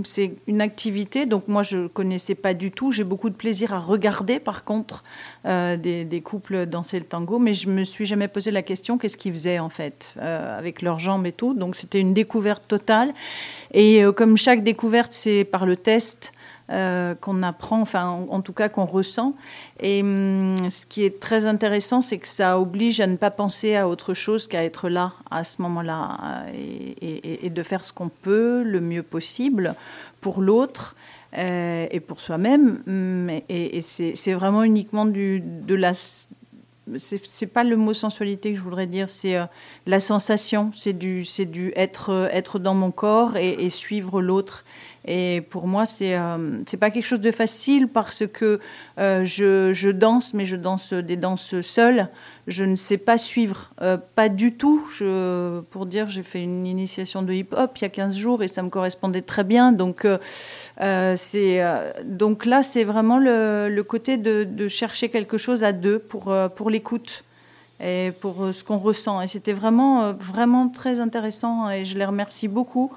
une 0.46 0.62
activité. 0.62 1.25
Donc, 1.25 1.48
moi, 1.48 1.63
je 1.63 1.78
ne 1.78 1.88
connaissais 1.88 2.36
pas 2.36 2.54
du 2.54 2.69
tout. 2.69 2.92
J'ai 2.92 3.04
beaucoup 3.04 3.31
de 3.31 3.36
plaisir 3.36 3.74
à 3.74 3.80
regarder, 3.80 4.40
par 4.40 4.63
contre, 4.63 5.04
euh, 5.48 5.78
des, 5.78 6.22
couples 6.22 6.68
danser 6.68 7.00
le 7.00 7.06
tango. 7.06 7.40
Mais 7.40 7.56
je 7.56 7.68
me 7.68 7.84
suis 7.84 8.06
jamais 8.06 8.28
posé 8.28 8.52
la 8.52 8.62
question 8.62 9.00
qu'est-ce 9.00 9.18
qu'ils 9.18 9.34
faisaient, 9.34 9.60
en 9.60 9.69
fait, 9.69 10.13
euh, 10.22 10.60
avec 10.60 10.84
leurs 10.84 11.00
jambes 11.00 11.25
et 11.25 11.31
tout. 11.31 11.56
Donc, 11.56 11.75
c'était 11.75 12.00
une 12.00 12.13
découverte 12.13 12.68
totale. 12.68 13.13
Et 13.74 14.04
euh, 14.04 14.12
comme 14.12 14.38
chaque 14.38 14.63
découverte, 14.63 15.12
c'est 15.12 15.44
par 15.44 15.66
le 15.66 15.75
test. 15.75 16.34
Euh, 16.71 17.15
qu'on 17.15 17.44
apprend, 17.44 17.81
enfin 17.81 18.07
en, 18.07 18.39
tout 18.39 18.53
cas 18.53 18.69
qu'on 18.69 18.85
ressent. 18.85 19.35
Et 19.81 20.01
hum, 20.01 20.69
ce 20.69 20.85
qui 20.85 21.03
est 21.03 21.19
très 21.19 21.45
intéressant, 21.45 22.00
c'est 22.00 22.18
que 22.18 22.27
ça 22.29 22.57
oblige 22.59 23.01
à 23.01 23.07
ne 23.07 23.18
pas 23.18 23.29
penser 23.29 23.75
à 23.75 23.89
autre 23.89 24.13
chose 24.13 24.47
qu'à 24.47 24.63
être 24.63 24.88
là 24.88 25.12
à 25.29 25.44
ce 25.44 25.62
moment-là 25.63 26.45
et, 26.53 27.50
de 27.50 27.63
faire 27.63 27.83
ce 27.83 27.91
qu'on 27.91 28.07
peut 28.07 28.63
le 28.63 28.79
mieux 28.79 29.03
possible 29.03 29.75
pour 30.21 30.41
l'autre. 30.41 30.95
Euh, 31.38 31.88
et 31.91 32.00
pour 32.00 32.21
soi-même, 32.21 32.83
et, 33.50 33.81
c'est 33.81 34.33
vraiment 34.33 34.63
uniquement 34.63 35.06
du, 35.06 35.41
de 35.41 35.75
la 35.75 35.91
c'est 36.97 37.47
pas 37.47 37.63
le 37.63 37.77
mot 37.77 37.94
sensualité 37.94 38.51
que 38.51 38.57
je 38.57 38.63
voudrais 38.63 38.88
dire, 38.88 39.09
c'est 39.09 39.38
euh, 39.38 39.45
la 39.85 40.00
sensation, 40.00 40.71
c'est 40.75 40.97
du, 40.97 41.24
c'est 41.24 41.45
du 41.45 41.71
être, 41.75 42.29
être 42.33 42.59
dans 42.59 42.74
mon 42.74 42.91
corps 42.91 43.38
et 43.38 43.69
suivre 43.69 44.21
l'autre. 44.21 44.65
Et 45.06 45.42
pour 45.50 45.65
moi, 45.65 45.86
c'est 45.86 46.15
euh, 46.15 46.59
c'est 46.68 46.77
pas 46.77 46.92
quelque 46.92 47.06
chose 47.06 47.21
de 47.21 47.31
facile 47.31 47.88
parce 47.88 48.24
que 48.27 48.59
euh, 49.00 49.25
je, 49.25 49.74
je, 49.74 49.89
danse, 49.89 50.36
mais 50.36 50.45
je 50.45 50.56
danse 50.56 50.94
des 50.94 51.18
danses 51.18 51.59
seules. 51.62 52.07
Je 52.48 52.63
ne 52.63 52.75
sais 52.75 52.98
pas 52.98 53.17
suivre, 53.17 53.72
euh, 53.81 53.98
pas 53.98 54.29
du 54.29 54.53
tout. 54.53 54.88
Pour 55.72 55.86
dire, 55.88 56.10
j'ai 56.10 56.22
fait 56.22 56.41
une 56.41 56.67
initiation 56.67 57.24
de 57.24 57.34
hip-hop 57.34 57.72
il 57.77 57.81
y 57.81 57.86
a 57.86 57.89
15 57.89 58.15
jours 58.15 58.43
et 58.43 58.48
ça 58.48 58.62
me 58.62 58.70
correspondait 58.70 59.22
très 59.22 59.43
bien. 59.43 59.72
Donc, 59.72 60.08
c'est 60.79 61.62
donc 62.03 62.46
là, 62.46 62.62
c'est 62.62 62.84
vraiment 62.84 63.17
le, 63.17 63.70
le 63.70 63.84
côté 63.84 64.17
de, 64.17 64.43
de, 64.43 64.67
chercher 64.67 65.10
quelque 65.10 65.38
chose 65.38 65.63
à 65.63 65.72
deux 65.72 65.98
pour, 66.00 66.34
pour 66.55 66.70
l'écoute 66.70 67.24
et 67.79 68.12
pour 68.22 68.53
ce 68.53 68.63
qu'on 68.63 68.77
ressent. 68.77 69.22
Et 69.22 69.27
c'était 69.27 69.53
vraiment, 69.53 70.13
vraiment 70.13 70.70
très 70.70 71.00
intéressant 71.00 71.70
et 71.70 71.86
je 71.86 71.98
les 71.98 72.05
remercie 72.05 72.48
beaucoup. 72.48 72.91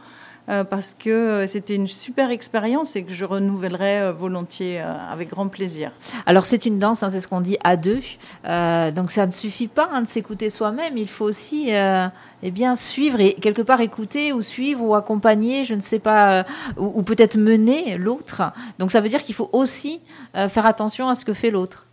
Euh, 0.50 0.62
parce 0.62 0.94
que 0.98 1.08
euh, 1.08 1.46
c'était 1.46 1.74
une 1.74 1.86
super 1.86 2.30
expérience 2.30 2.96
et 2.96 3.02
que 3.02 3.14
je 3.14 3.24
renouvellerai 3.24 4.00
euh, 4.00 4.12
volontiers 4.12 4.78
avec 4.78 5.30
grand 5.30 5.48
plaisir. 5.48 5.90
Alors 6.26 6.44
c'est 6.44 6.66
une 6.66 6.78
danse, 6.78 7.02
hein, 7.02 7.08
c'est 7.10 7.20
ce 7.20 7.28
qu'on 7.28 7.40
dit 7.40 7.56
à 7.64 7.76
deux, 7.76 8.00
donc 8.44 9.10
ça 9.10 9.26
ne 9.26 9.30
suffit 9.30 9.68
pas 9.68 9.88
hein, 9.92 10.02
de 10.02 10.06
s'écouter 10.06 10.50
soi-même, 10.50 10.98
il 10.98 11.08
faut 11.08 11.24
aussi 11.24 11.70
eh 11.70 12.50
bien, 12.50 12.76
suivre 12.76 13.20
et 13.20 13.34
quelque 13.34 13.62
part 13.62 13.80
écouter 13.80 14.32
ou 14.32 14.42
suivre 14.42 14.84
ou 14.84 14.94
accompagner, 14.94 15.64
je 15.64 15.74
ne 15.74 15.80
sais 15.80 15.98
pas, 15.98 16.44
ou, 16.76 17.02
peut-être 17.02 17.36
mener 17.36 17.96
l'autre. 17.96 18.42
Donc 18.78 18.90
ça 18.90 19.00
veut 19.00 19.08
dire 19.08 19.22
qu'il 19.22 19.34
faut 19.34 19.48
aussi 19.52 20.00
faire 20.34 20.66
attention 20.66 21.08
à 21.08 21.14
ce 21.14 21.24
que 21.24 21.32
fait 21.32 21.50
l'autre. 21.50 21.86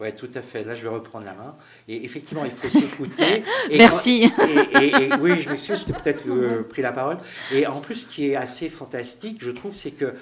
Oui, 0.00 0.12
tout 0.14 0.30
à 0.34 0.42
fait. 0.42 0.64
Là, 0.64 0.74
je 0.74 0.82
vais 0.82 0.88
reprendre 0.88 1.24
la 1.24 1.34
main. 1.34 1.54
Et 1.86 2.04
effectivement, 2.04 2.44
il 2.44 2.50
faut 2.50 2.68
s'écouter. 2.68 3.44
Merci. 3.70 4.24
et, 4.80 5.14
oui, 5.20 5.40
je 5.40 5.48
m'excuse, 5.48 5.84
j'ai 5.86 5.92
peut-être 5.92 6.24
euh, 6.28 6.62
pris 6.62 6.82
la 6.82 6.92
parole. 6.92 7.18
Et 7.52 7.66
en 7.66 7.80
plus, 7.80 7.94
ce 7.96 8.06
qui 8.06 8.30
est 8.30 8.36
assez 8.36 8.68
fantastique, 8.68 9.38
je 9.40 9.52
trouve, 9.52 9.72
c'est 9.72 9.92
que 9.92 10.14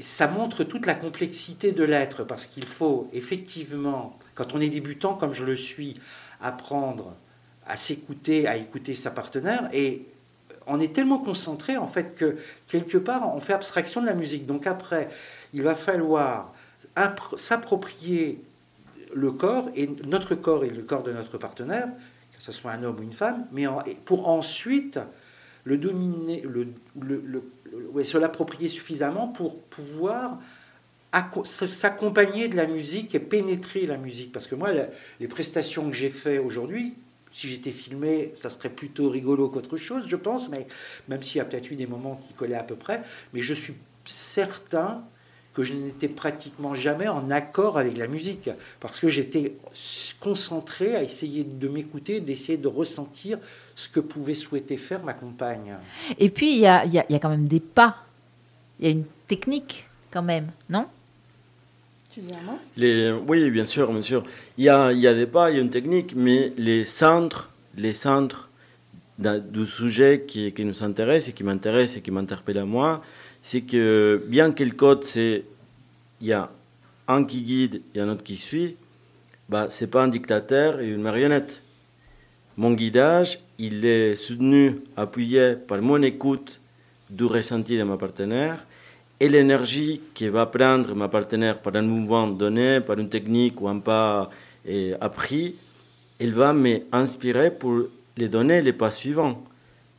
ça 0.00 0.28
montre 0.28 0.64
toute 0.64 0.86
la 0.86 0.94
complexité 0.94 1.72
de 1.72 1.84
l'être, 1.84 2.24
parce 2.24 2.46
qu'il 2.46 2.64
faut 2.64 3.08
effectivement, 3.12 4.18
quand 4.34 4.54
on 4.54 4.60
est 4.60 4.68
débutant, 4.68 5.14
comme 5.14 5.32
je 5.32 5.44
le 5.44 5.56
suis, 5.56 5.94
apprendre 6.40 7.14
à 7.66 7.76
s'écouter, 7.76 8.46
à 8.46 8.56
écouter 8.56 8.94
sa 8.94 9.10
partenaire, 9.10 9.68
et 9.72 10.06
on 10.66 10.80
est 10.80 10.94
tellement 10.94 11.18
concentré 11.18 11.76
en 11.76 11.88
fait 11.88 12.14
que 12.14 12.36
quelque 12.68 12.98
part 12.98 13.34
on 13.34 13.40
fait 13.40 13.52
abstraction 13.52 14.00
de 14.00 14.06
la 14.06 14.14
musique. 14.14 14.46
Donc 14.46 14.66
après, 14.66 15.08
il 15.52 15.62
va 15.62 15.74
falloir 15.74 16.52
s'approprier 17.36 18.40
le 19.14 19.32
corps, 19.32 19.68
et 19.74 19.88
notre 20.06 20.34
corps 20.34 20.64
et 20.64 20.70
le 20.70 20.82
corps 20.82 21.02
de 21.02 21.12
notre 21.12 21.38
partenaire, 21.38 21.88
que 22.36 22.42
ce 22.42 22.52
soit 22.52 22.72
un 22.72 22.82
homme 22.82 22.98
ou 23.00 23.02
une 23.02 23.12
femme, 23.12 23.46
mais 23.52 23.66
pour 24.04 24.28
ensuite 24.28 24.98
le 25.64 25.76
dominer, 25.78 26.42
le, 26.42 26.68
le, 27.00 28.04
se 28.04 28.18
l'approprier 28.18 28.68
suffisamment 28.68 29.28
pour 29.28 29.60
pouvoir 29.62 30.38
s'accompagner 31.44 32.48
de 32.48 32.56
la 32.56 32.66
musique 32.66 33.14
et 33.14 33.20
pénétrer 33.20 33.86
la 33.86 33.98
musique. 33.98 34.32
Parce 34.32 34.46
que 34.46 34.54
moi, 34.54 34.70
les 35.20 35.28
prestations 35.28 35.88
que 35.90 35.94
j'ai 35.94 36.08
faites 36.08 36.40
aujourd'hui, 36.40 36.94
si 37.30 37.48
j'étais 37.48 37.70
filmé, 37.70 38.32
ça 38.36 38.50
serait 38.50 38.70
plutôt 38.70 39.08
rigolo 39.08 39.48
qu'autre 39.48 39.76
chose, 39.76 40.04
je 40.06 40.16
pense, 40.16 40.48
mais 40.48 40.66
même 41.08 41.22
s'il 41.22 41.38
y 41.38 41.40
a 41.40 41.44
peut-être 41.44 41.70
eu 41.70 41.76
des 41.76 41.86
moments 41.86 42.16
qui 42.16 42.34
collaient 42.34 42.56
à 42.56 42.62
peu 42.62 42.76
près, 42.76 43.02
mais 43.32 43.40
je 43.40 43.54
suis 43.54 43.74
certain 44.04 45.04
que 45.54 45.62
je 45.62 45.74
n'étais 45.74 46.08
pratiquement 46.08 46.74
jamais 46.74 47.08
en 47.08 47.30
accord 47.30 47.78
avec 47.78 47.98
la 47.98 48.06
musique, 48.06 48.50
parce 48.80 49.00
que 49.00 49.08
j'étais 49.08 49.56
concentré 50.20 50.96
à 50.96 51.02
essayer 51.02 51.44
de 51.44 51.68
m'écouter, 51.68 52.20
d'essayer 52.20 52.56
de 52.56 52.68
ressentir 52.68 53.38
ce 53.74 53.88
que 53.88 54.00
pouvait 54.00 54.34
souhaiter 54.34 54.76
faire 54.76 55.04
ma 55.04 55.12
compagne. 55.12 55.76
Et 56.18 56.30
puis, 56.30 56.52
il 56.52 56.60
y 56.60 56.66
a, 56.66 56.86
y 56.86 56.98
a, 56.98 57.18
quand 57.18 57.28
même 57.28 57.48
des 57.48 57.60
pas, 57.60 57.96
il 58.80 58.86
y 58.86 58.88
a 58.88 58.92
une 58.92 59.04
technique. 59.28 59.86
quand 60.10 60.22
même, 60.22 60.50
non? 60.68 60.86
Les, 62.76 63.10
oui, 63.10 63.50
bien 63.50 63.64
sûr, 63.64 63.90
bien 63.90 64.02
sûr. 64.02 64.22
Il 64.58 64.64
y 64.64 64.68
a, 64.68 64.92
il 64.92 64.98
y 64.98 65.06
a 65.06 65.14
des 65.14 65.26
pas, 65.26 65.50
il 65.50 65.56
y 65.56 65.58
a 65.58 65.62
une 65.62 65.70
technique, 65.70 66.14
mais 66.14 66.52
les 66.58 66.84
centres, 66.84 67.50
les 67.76 67.94
centres 67.94 68.50
du 69.18 69.66
sujet 69.66 70.24
qui, 70.26 70.52
qui 70.52 70.64
nous 70.64 70.82
intéresse 70.82 71.28
et 71.28 71.32
qui 71.32 71.44
m'intéresse 71.44 71.96
et 71.96 72.02
qui 72.02 72.10
m'interpelle 72.10 72.58
à 72.58 72.64
moi, 72.64 73.02
c'est 73.42 73.62
que 73.62 74.22
bien 74.26 74.52
que 74.52 74.64
le 74.64 74.70
code, 74.70 75.04
c'est 75.04 75.44
il 76.20 76.28
y 76.28 76.32
a 76.32 76.50
un 77.08 77.24
qui 77.24 77.42
guide 77.42 77.82
et 77.94 78.00
un 78.00 78.08
autre 78.08 78.22
qui 78.22 78.36
suit, 78.36 78.76
bah, 79.48 79.66
c'est 79.70 79.88
pas 79.88 80.04
un 80.04 80.08
dictateur 80.08 80.80
et 80.80 80.88
une 80.88 81.02
marionnette. 81.02 81.62
Mon 82.56 82.72
guidage, 82.72 83.40
il 83.58 83.84
est 83.84 84.14
soutenu, 84.14 84.76
appuyé 84.96 85.54
par 85.54 85.82
mon 85.82 86.00
écoute 86.02 86.60
du 87.10 87.24
ressenti 87.24 87.76
de 87.76 87.82
ma 87.82 87.96
partenaire 87.96 88.64
et 89.18 89.28
l'énergie 89.28 90.00
que 90.14 90.24
va 90.26 90.46
prendre 90.46 90.94
ma 90.94 91.08
partenaire 91.08 91.58
par 91.58 91.76
un 91.76 91.82
mouvement 91.82 92.28
donné, 92.28 92.80
par 92.80 92.98
une 92.98 93.08
technique 93.08 93.60
ou 93.60 93.68
un 93.68 93.78
pas 93.78 94.30
eh, 94.66 94.94
appris, 95.00 95.54
elle 96.18 96.32
va 96.32 96.52
m'inspirer 96.52 97.50
pour 97.50 97.82
les 98.16 98.28
donner 98.28 98.62
les 98.62 98.72
pas 98.72 98.90
suivants. 98.90 99.42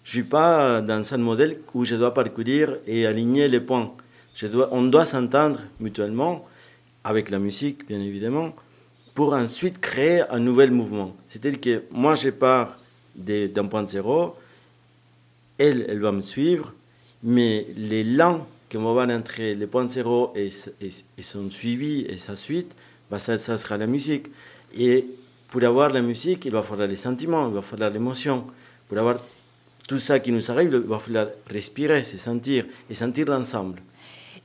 Je 0.03 0.11
suis 0.11 0.23
pas 0.23 0.81
dans 0.81 1.13
un 1.13 1.17
modèle 1.17 1.59
où 1.73 1.85
je 1.85 1.95
dois 1.95 2.13
parcourir 2.13 2.77
et 2.85 3.05
aligner 3.05 3.47
les 3.47 3.61
points. 3.61 3.91
On 4.71 4.83
doit 4.83 5.05
s'entendre 5.05 5.59
mutuellement, 5.79 6.45
avec 7.03 7.29
la 7.29 7.39
musique 7.39 7.87
bien 7.87 7.99
évidemment, 7.99 8.53
pour 9.13 9.33
ensuite 9.33 9.79
créer 9.79 10.21
un 10.29 10.39
nouvel 10.39 10.71
mouvement. 10.71 11.15
C'est-à-dire 11.27 11.61
que 11.61 11.83
moi 11.91 12.15
je 12.15 12.29
pars 12.29 12.77
d'un 13.15 13.65
point 13.67 13.85
zéro, 13.85 14.35
elle, 15.57 15.85
elle 15.87 15.99
va 15.99 16.11
me 16.11 16.21
suivre, 16.21 16.73
mais 17.21 17.67
langues 17.77 18.41
que 18.69 18.77
va 18.77 18.91
voir 18.91 19.09
entre 19.09 19.39
les 19.39 19.67
points 19.67 19.87
zéro 19.87 20.33
et, 20.35 20.49
et, 20.81 20.89
et 21.17 21.21
son 21.21 21.51
suivi 21.51 22.05
et 22.09 22.17
sa 22.17 22.35
suite, 22.35 22.73
bah 23.11 23.19
ça, 23.19 23.37
ça 23.37 23.57
sera 23.57 23.77
la 23.77 23.85
musique. 23.85 24.27
Et 24.75 25.05
pour 25.49 25.63
avoir 25.63 25.91
la 25.91 26.01
musique, 26.01 26.45
il 26.45 26.51
va 26.51 26.63
falloir 26.63 26.87
les 26.87 26.95
sentiments, 26.95 27.47
il 27.47 27.53
va 27.53 27.61
falloir 27.61 27.91
l'émotion. 27.91 28.45
Pour 28.89 28.97
avoir 28.97 29.17
tout 29.87 29.99
ça 29.99 30.19
qui 30.19 30.31
nous 30.31 30.51
arrive, 30.51 30.69
il 30.71 30.89
va 30.89 30.99
falloir 30.99 31.27
respirer, 31.49 32.03
se 32.03 32.17
sentir 32.17 32.65
et 32.89 32.95
sentir 32.95 33.27
l'ensemble. 33.27 33.81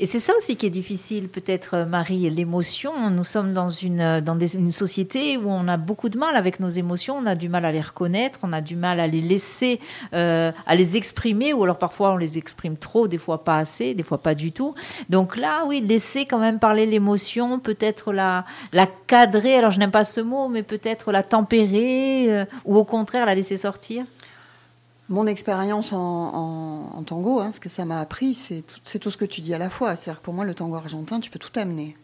Et 0.00 0.06
c'est 0.06 0.20
ça 0.20 0.32
aussi 0.36 0.54
qui 0.54 0.64
est 0.64 0.70
difficile, 0.70 1.28
peut-être, 1.28 1.74
euh, 1.74 1.84
Marie, 1.84 2.30
l'émotion. 2.30 3.10
Nous 3.10 3.24
sommes 3.24 3.52
dans, 3.52 3.68
une, 3.68 4.00
euh, 4.00 4.20
dans 4.20 4.38
une 4.38 4.70
société 4.70 5.36
où 5.36 5.50
on 5.50 5.66
a 5.66 5.76
beaucoup 5.76 6.08
de 6.08 6.16
mal 6.16 6.36
avec 6.36 6.60
nos 6.60 6.68
émotions, 6.68 7.16
on 7.16 7.26
a 7.26 7.34
du 7.34 7.48
mal 7.48 7.64
à 7.64 7.72
les 7.72 7.80
reconnaître, 7.80 8.38
on 8.44 8.52
a 8.52 8.60
du 8.60 8.76
mal 8.76 9.00
à 9.00 9.08
les 9.08 9.20
laisser, 9.20 9.80
euh, 10.14 10.52
à 10.66 10.76
les 10.76 10.96
exprimer, 10.96 11.52
ou 11.52 11.64
alors 11.64 11.78
parfois 11.78 12.12
on 12.12 12.16
les 12.16 12.38
exprime 12.38 12.76
trop, 12.76 13.08
des 13.08 13.18
fois 13.18 13.42
pas 13.42 13.58
assez, 13.58 13.94
des 13.94 14.04
fois 14.04 14.18
pas 14.18 14.36
du 14.36 14.52
tout. 14.52 14.72
Donc 15.10 15.36
là, 15.36 15.64
oui, 15.66 15.80
laisser 15.80 16.26
quand 16.26 16.38
même 16.38 16.60
parler 16.60 16.86
l'émotion, 16.86 17.58
peut-être 17.58 18.12
la, 18.12 18.44
la 18.72 18.86
cadrer, 18.86 19.56
alors 19.56 19.72
je 19.72 19.80
n'aime 19.80 19.90
pas 19.90 20.04
ce 20.04 20.20
mot, 20.20 20.46
mais 20.46 20.62
peut-être 20.62 21.10
la 21.10 21.24
tempérer, 21.24 22.46
ou 22.64 22.76
au 22.76 22.84
contraire 22.84 23.26
la 23.26 23.34
laisser 23.34 23.56
sortir. 23.56 24.04
Mon 25.10 25.26
expérience 25.26 25.94
en, 25.94 27.02
tango, 27.06 27.40
hein, 27.40 27.50
ce 27.50 27.60
que 27.60 27.70
ça 27.70 27.86
m'a 27.86 27.98
appris, 27.98 28.34
c'est 28.34 28.62
tout, 29.00 29.10
ce 29.10 29.16
que 29.16 29.24
tu 29.24 29.40
dis 29.40 29.54
à 29.54 29.58
la 29.58 29.70
fois. 29.70 29.96
C'est-à-dire 29.96 30.20
pour 30.20 30.34
moi, 30.34 30.44
le 30.44 30.54
tango 30.54 30.76
argentin, 30.76 31.18
tu 31.18 31.30
peux 31.30 31.38
tout 31.38 31.58
amener. 31.58 31.96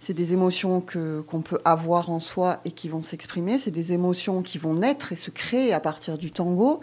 C'est 0.00 0.12
des 0.12 0.34
émotions 0.34 0.82
qu'on 0.82 1.40
peut 1.40 1.60
avoir 1.64 2.10
en 2.10 2.20
soi 2.20 2.60
et 2.66 2.70
qui 2.70 2.90
vont 2.90 3.02
s'exprimer. 3.02 3.56
C'est 3.56 3.70
des 3.70 3.94
émotions 3.94 4.42
qui 4.42 4.58
vont 4.58 4.74
naître 4.74 5.12
et 5.12 5.16
se 5.16 5.30
créer 5.30 5.72
à 5.72 5.80
partir 5.80 6.18
du 6.18 6.30
tango. 6.30 6.80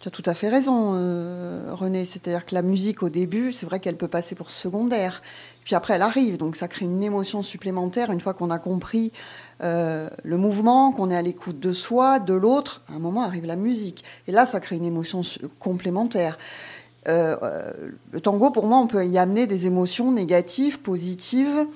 Tu 0.00 0.06
as 0.06 0.12
tout 0.12 0.22
à 0.24 0.34
fait 0.34 0.48
raison, 0.48 0.92
euh, 0.94 1.70
René. 1.72 2.04
C'est-à-dire 2.04 2.46
que 2.46 2.54
la 2.54 2.62
musique, 2.62 3.02
au 3.02 3.08
début, 3.08 3.52
c'est 3.52 3.66
vrai 3.66 3.80
qu'elle 3.80 3.96
peut 3.96 4.06
passer 4.06 4.36
pour 4.36 4.52
secondaire. 4.52 5.22
Puis 5.68 5.74
après, 5.74 5.96
elle 5.96 6.02
arrive. 6.02 6.38
Donc 6.38 6.56
ça 6.56 6.66
crée 6.66 6.86
une 6.86 7.02
émotion 7.02 7.42
supplémentaire 7.42 8.10
une 8.10 8.22
fois 8.22 8.32
qu'on 8.32 8.48
a 8.48 8.58
compris 8.58 9.12
euh, 9.62 10.08
le 10.24 10.38
mouvement, 10.38 10.92
qu'on 10.92 11.10
est 11.10 11.14
à 11.14 11.20
l'écoute 11.20 11.60
de 11.60 11.74
soi, 11.74 12.20
de 12.20 12.32
l'autre. 12.32 12.80
À 12.88 12.94
un 12.94 12.98
moment 12.98 13.22
arrive 13.22 13.44
la 13.44 13.54
musique. 13.54 14.02
Et 14.26 14.32
là, 14.32 14.46
ça 14.46 14.60
crée 14.60 14.76
une 14.76 14.86
émotion 14.86 15.20
complémentaire. 15.58 16.38
Euh, 17.06 17.36
euh, 17.42 17.72
le 18.12 18.20
tango, 18.22 18.50
pour 18.50 18.66
moi, 18.66 18.78
on 18.78 18.86
peut 18.86 19.04
y 19.04 19.18
amener 19.18 19.46
des 19.46 19.66
émotions 19.66 20.10
négatives, 20.10 20.80
positives. 20.80 21.66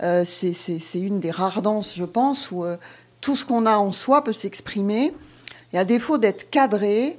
C'est- 0.00 0.78
une 0.94 1.18
des 1.18 1.32
rares 1.32 1.60
danses, 1.60 1.96
je 1.96 2.04
pense, 2.04 2.52
où 2.52 2.64
tout 3.20 3.34
ce 3.34 3.44
qu'on 3.44 3.66
a 3.66 3.78
en 3.78 3.90
soi 3.90 4.22
peut 4.22 4.32
s'exprimer. 4.32 5.12
Et 5.72 5.78
à 5.78 5.84
défaut 5.84 6.18
d'être 6.18 6.50
cadré, 6.50 7.18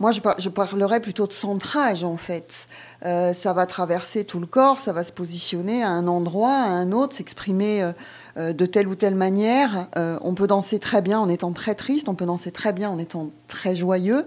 moi, 0.00 0.10
je, 0.10 0.20
par- 0.20 0.38
je 0.40 0.48
parlerais 0.48 1.00
plutôt 1.00 1.26
de 1.26 1.32
centrage, 1.32 2.02
en 2.04 2.16
fait. 2.16 2.68
Euh, 3.04 3.32
ça 3.32 3.52
va 3.52 3.66
traverser 3.66 4.24
tout 4.24 4.40
le 4.40 4.46
corps, 4.46 4.80
ça 4.80 4.92
va 4.92 5.04
se 5.04 5.12
positionner 5.12 5.82
à 5.82 5.88
un 5.88 6.08
endroit, 6.08 6.52
à 6.52 6.68
un 6.68 6.90
autre, 6.92 7.14
s'exprimer 7.14 7.82
euh, 7.82 7.92
euh, 8.36 8.52
de 8.52 8.66
telle 8.66 8.88
ou 8.88 8.96
telle 8.96 9.14
manière. 9.14 9.88
On 9.94 10.34
peut 10.34 10.46
danser 10.46 10.78
très 10.78 11.00
bien 11.00 11.20
en 11.20 11.28
étant 11.28 11.52
très 11.52 11.74
triste, 11.74 12.08
on 12.08 12.14
peut 12.14 12.26
danser 12.26 12.50
très 12.50 12.72
bien 12.72 12.90
en 12.90 12.98
étant 12.98 13.26
très 13.48 13.76
joyeux. 13.76 14.26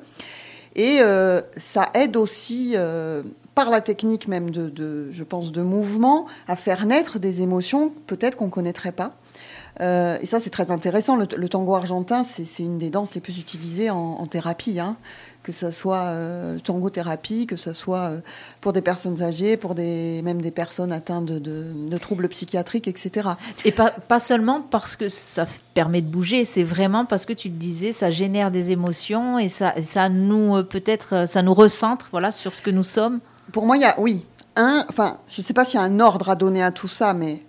Et 0.76 1.00
ça 1.58 1.88
aide 1.96 2.16
aussi, 2.16 2.76
par 3.56 3.72
la 3.72 3.82
technique 3.82 4.28
même 4.28 4.52
de, 4.52 4.70
de, 4.70 5.12
je 5.12 5.24
pense, 5.24 5.52
de 5.52 5.64
mouvement, 5.64 6.28
à 6.48 6.56
faire 6.56 6.86
naître 6.86 7.18
des 7.18 7.42
émotions 7.42 7.92
peut-être 8.06 8.38
qu'on 8.38 8.52
connaîtrait 8.52 8.92
pas. 8.92 9.16
Euh, 9.82 10.18
et 10.22 10.26
ça, 10.26 10.40
c'est 10.40 10.50
très 10.50 10.72
intéressant. 10.72 11.16
Le, 11.16 11.28
le 11.36 11.50
tango 11.50 11.76
argentin, 11.76 12.24
c'est 12.24 12.64
une 12.64 12.78
des 12.78 12.90
danses 12.90 13.16
les 13.16 13.22
plus 13.22 13.38
utilisées 13.38 13.90
en, 13.90 13.98
en 13.98 14.26
thérapie. 14.28 14.80
Hein. 14.80 14.98
Que 15.44 15.52
ça 15.54 15.72
soit 15.72 16.08
euh, 16.08 16.60
tango 16.60 16.90
thérapie, 16.90 17.48
que 17.48 17.56
ça 17.56 17.74
soit 17.74 18.00
euh, 18.00 18.20
pour 18.60 18.74
des 18.74 18.82
personnes 18.82 19.22
âgées, 19.22 19.56
pour 19.56 19.76
des, 19.76 20.22
même 20.22 20.42
des 20.42 20.52
personnes 20.52 20.92
atteintes 20.92 21.26
de, 21.26 21.40
de, 21.40 21.72
de 21.88 21.98
troubles 21.98 22.28
psychiatriques, 22.28 22.88
etc. 22.90 23.30
Et 23.64 23.72
pas, 23.72 23.92
pas 23.92 24.20
seulement 24.20 24.62
parce 24.62 24.98
que 24.98 25.08
ça 25.08 25.46
permet 25.74 26.02
de 26.02 26.08
bouger, 26.08 26.44
c'est 26.44 26.64
vraiment 26.64 27.06
parce 27.06 27.26
que 27.26 27.32
tu 27.32 27.48
le 27.48 27.56
disais, 27.56 27.94
ça 27.94 28.12
génère 28.12 28.52
des 28.52 28.72
émotions 28.72 29.40
et 29.40 29.48
ça, 29.48 29.74
ça 29.82 30.10
nous 30.10 30.58
euh, 30.58 30.64
peut-être, 30.64 31.30
ça 31.30 31.42
nous 31.44 31.54
recentre, 31.54 32.10
voilà, 32.12 32.34
sur 32.34 32.54
ce 32.54 32.62
que 32.62 32.72
nous 32.72 32.84
sommes. 32.84 33.20
Pour 33.54 33.66
moi, 33.66 33.78
il 33.78 33.84
y 33.84 33.86
a, 33.86 33.98
oui, 34.02 34.26
un, 34.58 34.86
enfin, 34.90 35.18
je 35.30 35.40
ne 35.40 35.46
sais 35.46 35.54
pas 35.54 35.64
s'il 35.64 35.80
y 35.80 35.84
a 35.84 35.86
un 35.86 36.02
ordre 36.02 36.28
à 36.30 36.36
donner 36.36 36.62
à 36.62 36.72
tout 36.72 36.90
ça, 36.90 37.14
mais 37.14 37.42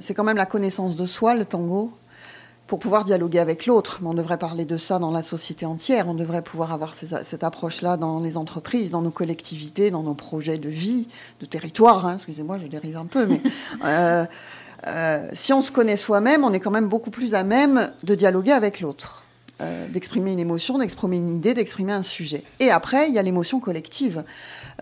c'est 0.00 0.14
quand 0.14 0.24
même 0.24 0.36
la 0.36 0.46
connaissance 0.46 0.96
de 0.96 1.06
soi, 1.06 1.34
le 1.34 1.44
tango, 1.44 1.92
pour 2.66 2.78
pouvoir 2.78 3.04
dialoguer 3.04 3.38
avec 3.38 3.66
l'autre. 3.66 3.98
Mais 4.02 4.08
on 4.08 4.14
devrait 4.14 4.38
parler 4.38 4.64
de 4.64 4.76
ça 4.76 4.98
dans 4.98 5.10
la 5.10 5.22
société 5.22 5.64
entière. 5.66 6.06
On 6.08 6.14
devrait 6.14 6.42
pouvoir 6.42 6.72
avoir 6.72 6.94
ces- 6.94 7.24
cette 7.24 7.42
approche-là 7.44 7.96
dans 7.96 8.20
les 8.20 8.36
entreprises, 8.36 8.90
dans 8.90 9.02
nos 9.02 9.10
collectivités, 9.10 9.90
dans 9.90 10.02
nos 10.02 10.14
projets 10.14 10.58
de 10.58 10.68
vie, 10.68 11.08
de 11.40 11.46
territoire. 11.46 12.06
hein. 12.06 12.14
Excusez-moi, 12.16 12.58
je 12.58 12.66
dérive 12.66 12.96
un 12.96 13.06
peu, 13.06 13.26
mais 13.26 13.40
euh, 13.84 14.24
euh, 14.86 15.28
si 15.32 15.52
on 15.52 15.60
se 15.62 15.72
connaît 15.72 15.96
soi-même, 15.96 16.44
on 16.44 16.52
est 16.52 16.60
quand 16.60 16.70
même 16.70 16.88
beaucoup 16.88 17.10
plus 17.10 17.34
à 17.34 17.42
même 17.42 17.90
de 18.04 18.14
dialoguer 18.14 18.52
avec 18.52 18.80
l'autre. 18.80 19.24
Euh, 19.60 19.88
d'exprimer 19.88 20.30
une 20.32 20.38
émotion, 20.38 20.78
d'exprimer 20.78 21.16
une 21.16 21.34
idée, 21.34 21.52
d'exprimer 21.52 21.92
un 21.92 22.04
sujet. 22.04 22.44
Et 22.60 22.70
après, 22.70 23.08
il 23.08 23.14
y 23.14 23.18
a 23.18 23.22
l'émotion 23.22 23.58
collective. 23.58 24.22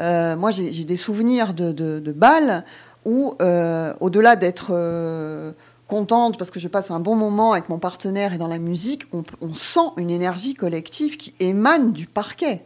Euh, 0.02 0.37
moi, 0.37 0.50
j'ai 0.50 0.71
j'ai 0.71 0.85
des 0.85 0.99
souvenirs 0.99 1.54
de, 1.54 1.73
de, 1.73 1.99
de 1.99 2.12
balles 2.12 2.62
où, 3.06 3.34
euh, 3.40 3.94
au-delà 4.00 4.36
d'être 4.36 4.70
euh, 4.72 5.52
contente 5.86 6.36
parce 6.36 6.50
que 6.50 6.60
je 6.60 6.68
passe 6.68 6.90
un 6.90 7.00
bon 7.00 7.14
moment 7.14 7.52
avec 7.52 7.68
mon 7.68 7.78
partenaire 7.78 8.34
et 8.34 8.38
dans 8.38 8.48
la 8.48 8.58
musique, 8.58 9.04
on, 9.12 9.54
sent 9.54 9.88
une 9.96 10.10
énergie 10.10 10.54
collective 10.54 11.16
qui 11.16 11.32
émane 11.40 11.92
du 11.92 12.06
parquet. 12.06 12.62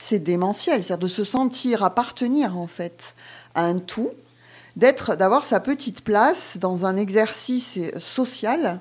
C'est 0.00 0.18
démentiel, 0.18 0.82
c'est-à-dire 0.82 1.02
de 1.02 1.06
se 1.06 1.22
sentir 1.22 1.84
appartenir 1.84 2.58
en 2.58 2.66
fait 2.66 3.14
à 3.54 3.64
un 3.64 3.78
tout, 3.78 4.10
d'être, 4.76 5.16
d'avoir 5.16 5.44
sa 5.46 5.60
petite 5.60 6.00
place 6.00 6.56
dans 6.58 6.86
un 6.86 6.96
exercice 6.96 7.78
social 7.98 8.80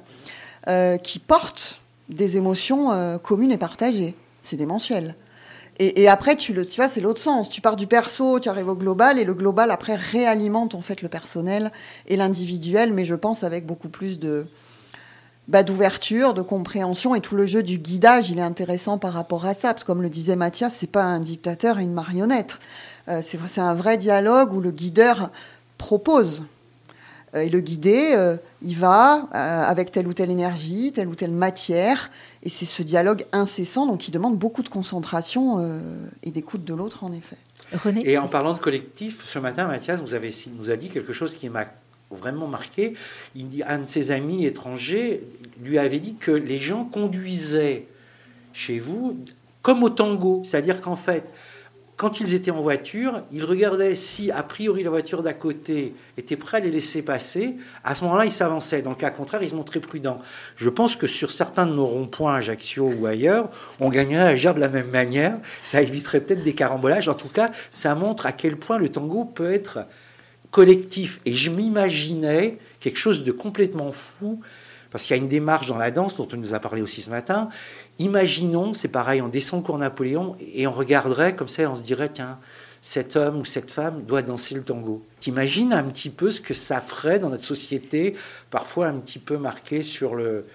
euh, 0.69 0.97
qui 0.97 1.19
porte 1.19 1.81
des 2.07 2.37
émotions 2.37 3.19
communes 3.19 3.51
et 3.51 3.57
partagées. 3.57 4.15
C'est 4.41 4.57
démentiel. 4.57 5.15
Et, 5.79 6.07
après, 6.07 6.35
tu 6.35 6.53
le, 6.53 6.65
tu 6.65 6.75
vois, 6.75 6.87
c'est 6.87 7.01
l'autre 7.01 7.19
sens. 7.19 7.49
Tu 7.49 7.59
pars 7.59 7.75
du 7.75 7.87
perso, 7.87 8.39
tu 8.39 8.47
arrives 8.47 8.69
au 8.69 8.75
global, 8.75 9.17
et 9.17 9.23
le 9.23 9.33
global 9.33 9.71
après 9.71 9.95
réalimente 9.95 10.75
en 10.75 10.81
fait 10.81 11.01
le 11.01 11.09
personnel 11.09 11.71
et 12.07 12.15
l'individuel, 12.15 12.93
mais 12.93 13.05
je 13.05 13.15
pense 13.15 13.43
avec 13.43 13.65
beaucoup 13.65 13.89
plus 13.89 14.19
de 14.19 14.45
bah, 15.47 15.63
d'ouverture, 15.63 16.35
de 16.35 16.43
compréhension, 16.43 17.15
et 17.15 17.21
tout 17.21 17.35
le 17.35 17.47
jeu 17.47 17.63
du 17.63 17.79
guidage, 17.79 18.29
il 18.29 18.37
est 18.37 18.43
intéressant 18.43 18.99
par 18.99 19.13
rapport 19.13 19.45
à 19.45 19.55
ça, 19.55 19.73
parce 19.73 19.83
que 19.83 19.87
comme 19.87 20.03
le 20.03 20.09
disait 20.09 20.35
Mathias, 20.35 20.75
c'est 20.75 20.87
pas 20.87 21.03
un 21.03 21.19
dictateur 21.19 21.79
et 21.79 21.83
une 21.83 21.93
marionnette. 21.93 22.59
Euh, 23.09 23.21
c'est 23.23 23.61
un 23.61 23.73
vrai 23.73 23.97
dialogue 23.97 24.53
où 24.53 24.61
le 24.61 24.71
guideur 24.71 25.31
propose. 25.77 26.45
Euh, 27.35 27.41
et 27.41 27.49
le 27.49 27.59
guidé, 27.59 28.13
euh, 28.13 28.37
il 28.61 28.77
va 28.77 29.27
euh, 29.33 29.63
avec 29.63 29.91
telle 29.91 30.07
ou 30.07 30.13
telle 30.13 30.31
énergie, 30.31 30.91
telle 30.91 31.07
ou 31.07 31.15
telle 31.15 31.31
matière, 31.31 32.11
et 32.43 32.49
c'est 32.49 32.65
ce 32.65 32.83
dialogue 32.83 33.25
incessant, 33.31 33.85
donc 33.85 33.99
qui 33.99 34.11
demande 34.11 34.37
beaucoup 34.37 34.63
de 34.63 34.69
concentration 34.69 35.57
euh, 35.59 35.79
et 36.23 36.31
d'écoute 36.31 36.63
de 36.63 36.73
l'autre, 36.73 37.03
en 37.03 37.11
effet. 37.11 37.37
René 37.73 38.07
Et 38.07 38.17
en 38.17 38.27
parlant 38.27 38.53
de 38.53 38.59
collectif, 38.59 39.23
ce 39.23 39.39
matin, 39.39 39.67
Mathias 39.67 39.99
vous 40.01 40.13
avez, 40.13 40.29
nous 40.57 40.69
a 40.69 40.75
dit 40.75 40.89
quelque 40.89 41.13
chose 41.13 41.35
qui 41.35 41.49
m'a 41.49 41.65
vraiment 42.11 42.47
marqué. 42.47 42.93
Il 43.35 43.49
dit, 43.49 43.63
un 43.63 43.79
de 43.79 43.87
ses 43.87 44.11
amis 44.11 44.45
étrangers 44.45 45.23
lui 45.61 45.79
avait 45.79 45.99
dit 45.99 46.15
que 46.15 46.31
les 46.31 46.59
gens 46.59 46.85
conduisaient 46.85 47.87
chez 48.53 48.79
vous 48.79 49.17
comme 49.63 49.81
au 49.81 49.89
tango. 49.89 50.41
C'est-à-dire 50.45 50.81
qu'en 50.81 50.95
fait, 50.95 51.23
quand 51.95 52.19
ils 52.19 52.33
étaient 52.33 52.51
en 52.51 52.61
voiture, 52.61 53.21
ils 53.31 53.45
regardaient 53.45 53.93
si, 53.93 54.31
a 54.31 54.41
priori, 54.41 54.83
la 54.83 54.89
voiture 54.89 55.21
d'à 55.21 55.33
côté 55.33 55.93
était 56.17 56.35
prête 56.35 56.63
à 56.63 56.65
les 56.65 56.71
laisser 56.71 57.03
passer. 57.03 57.55
À 57.83 57.93
ce 57.93 58.03
moment-là, 58.05 58.25
ils 58.25 58.31
s'avançaient. 58.31 58.81
Dans 58.81 58.89
le 58.89 58.95
cas 58.95 59.11
contraire, 59.11 59.43
ils 59.43 59.49
se 59.49 59.55
montraient 59.55 59.79
prudents. 59.79 60.19
Je 60.55 60.69
pense 60.69 60.95
que 60.95 61.05
sur 61.05 61.31
certains 61.31 61.67
de 61.67 61.73
nos 61.73 61.85
ronds-points, 61.85 62.35
Ajaccio 62.35 62.91
ou 62.99 63.05
ailleurs, 63.05 63.49
on 63.79 63.89
gagnerait 63.89 64.23
à 64.23 64.27
agir 64.27 64.55
de 64.55 64.59
la 64.59 64.69
même 64.69 64.89
manière. 64.89 65.37
Ça 65.61 65.81
éviterait 65.81 66.21
peut-être 66.21 66.43
des 66.43 66.55
carambolages. 66.55 67.09
En 67.09 67.13
tout 67.13 67.29
cas, 67.29 67.51
ça 67.69 67.93
montre 67.93 68.25
à 68.25 68.31
quel 68.31 68.57
point 68.57 68.79
le 68.79 68.89
tango 68.89 69.25
peut 69.25 69.51
être 69.51 69.85
collectif. 70.49 71.19
Et 71.25 71.33
je 71.33 71.51
m'imaginais 71.51 72.57
quelque 72.79 72.97
chose 72.97 73.23
de 73.23 73.31
complètement 73.31 73.91
fou, 73.91 74.39
parce 74.93 75.03
qu'il 75.03 75.17
y 75.17 75.19
a 75.19 75.21
une 75.21 75.27
démarche 75.27 75.67
dans 75.67 75.77
la 75.77 75.91
danse 75.91 76.15
dont 76.15 76.27
on 76.31 76.37
nous 76.37 76.53
a 76.53 76.59
parlé 76.59 76.81
aussi 76.81 77.01
ce 77.01 77.09
matin, 77.09 77.49
Imaginons, 77.99 78.73
c'est 78.73 78.87
pareil, 78.87 79.21
on 79.21 79.27
descend 79.27 79.61
le 79.61 79.65
cours 79.65 79.77
Napoléon 79.77 80.35
et 80.53 80.65
on 80.65 80.71
regarderait 80.71 81.35
comme 81.35 81.47
ça, 81.47 81.69
on 81.69 81.75
se 81.75 81.83
dirait, 81.83 82.09
tiens, 82.09 82.39
cet 82.81 83.15
homme 83.15 83.39
ou 83.39 83.45
cette 83.45 83.71
femme 83.71 84.03
doit 84.03 84.23
danser 84.23 84.55
le 84.55 84.63
tango. 84.63 85.05
T'imagines 85.19 85.73
un 85.73 85.83
petit 85.83 86.09
peu 86.09 86.31
ce 86.31 86.41
que 86.41 86.55
ça 86.55 86.81
ferait 86.81 87.19
dans 87.19 87.29
notre 87.29 87.43
société, 87.43 88.15
parfois 88.49 88.87
un 88.87 88.99
petit 88.99 89.19
peu 89.19 89.37
marqué 89.37 89.83
sur 89.83 90.15
le, 90.15 90.45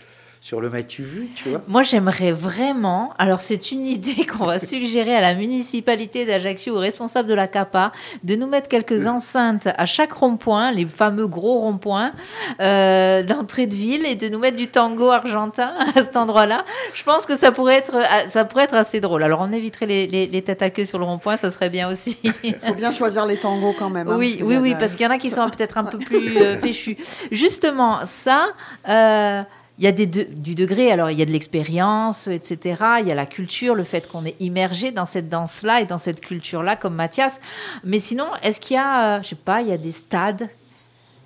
sur 0.40 0.60
le 0.60 0.70
matu 0.70 1.02
vu, 1.02 1.28
tu 1.34 1.48
vois 1.48 1.62
Moi, 1.68 1.82
j'aimerais 1.82 2.32
vraiment. 2.32 3.12
Alors, 3.18 3.40
c'est 3.40 3.72
une 3.72 3.86
idée 3.98 4.26
qu'on 4.26 4.46
va 4.46 4.58
suggérer 4.58 5.14
à 5.14 5.20
la 5.20 5.34
municipalité 5.34 6.24
d'Ajaccio, 6.24 6.76
aux 6.76 6.80
responsables 6.80 7.28
de 7.28 7.34
la 7.34 7.48
CAPA, 7.48 7.92
de 8.22 8.36
nous 8.36 8.46
mettre 8.46 8.68
quelques 8.68 9.06
enceintes 9.06 9.68
à 9.76 9.86
chaque 9.86 10.12
rond-point, 10.12 10.72
les 10.72 10.86
fameux 10.86 11.26
gros 11.26 11.58
ronds-points 11.60 12.12
euh, 12.60 13.22
d'entrée 13.22 13.66
de 13.66 13.74
ville, 13.74 14.06
et 14.06 14.14
de 14.14 14.28
nous 14.28 14.38
mettre 14.38 14.56
du 14.56 14.68
tango 14.68 15.10
argentin 15.10 15.74
à 15.96 16.02
cet 16.02 16.16
endroit-là. 16.16 16.64
Je 16.94 17.02
pense 17.02 17.26
que 17.26 17.36
ça 17.36 17.52
pourrait 17.52 17.76
être, 17.76 17.96
euh, 17.96 18.28
ça 18.28 18.44
pourrait 18.44 18.64
être 18.64 18.74
assez 18.74 19.00
drôle. 19.00 19.22
Alors, 19.22 19.40
on 19.40 19.52
éviterait 19.52 19.86
les, 19.86 20.06
les, 20.06 20.42
têtes 20.42 20.62
à 20.62 20.70
queue 20.70 20.84
sur 20.84 20.98
le 20.98 21.04
rond-point, 21.04 21.36
ça 21.36 21.50
serait 21.50 21.70
bien 21.70 21.90
aussi. 21.90 22.18
Il 22.42 22.54
faut 22.66 22.74
bien 22.74 22.92
choisir 22.92 23.26
les 23.26 23.38
tangos 23.38 23.74
quand 23.78 23.90
même. 23.90 24.08
Hein, 24.08 24.16
oui, 24.16 24.40
oui, 24.42 24.56
oui, 24.56 24.74
parce 24.78 24.92
qu'il 24.92 25.02
y 25.02 25.06
en 25.06 25.10
a 25.10 25.18
qui 25.18 25.30
sont 25.30 25.48
peut-être 25.50 25.78
un 25.78 25.84
peu 25.84 25.98
plus 25.98 26.36
euh, 26.38 26.56
péchus. 26.56 26.96
Justement, 27.30 28.04
ça. 28.04 28.48
Euh, 28.88 29.42
il 29.78 29.84
y 29.84 29.86
a 29.86 29.92
du 29.92 30.54
degré, 30.56 30.90
alors 30.90 31.08
il 31.10 31.18
y 31.18 31.22
a 31.22 31.24
de 31.24 31.30
l'expérience, 31.30 32.26
etc. 32.26 32.82
Il 33.00 33.06
y 33.06 33.12
a 33.12 33.14
la 33.14 33.26
culture, 33.26 33.76
le 33.76 33.84
fait 33.84 34.08
qu'on 34.08 34.24
est 34.24 34.34
immergé 34.40 34.90
dans 34.90 35.06
cette 35.06 35.28
danse-là 35.28 35.82
et 35.82 35.86
dans 35.86 35.98
cette 35.98 36.20
culture-là, 36.20 36.74
comme 36.74 36.96
Mathias. 36.96 37.40
Mais 37.84 38.00
sinon, 38.00 38.26
est-ce 38.42 38.60
qu'il 38.60 38.74
y 38.74 38.78
a, 38.78 39.18
euh, 39.18 39.22
je 39.22 39.28
sais 39.28 39.36
pas, 39.36 39.62
il 39.62 39.68
y 39.68 39.72
a 39.72 39.76
des 39.76 39.92
stades? 39.92 40.48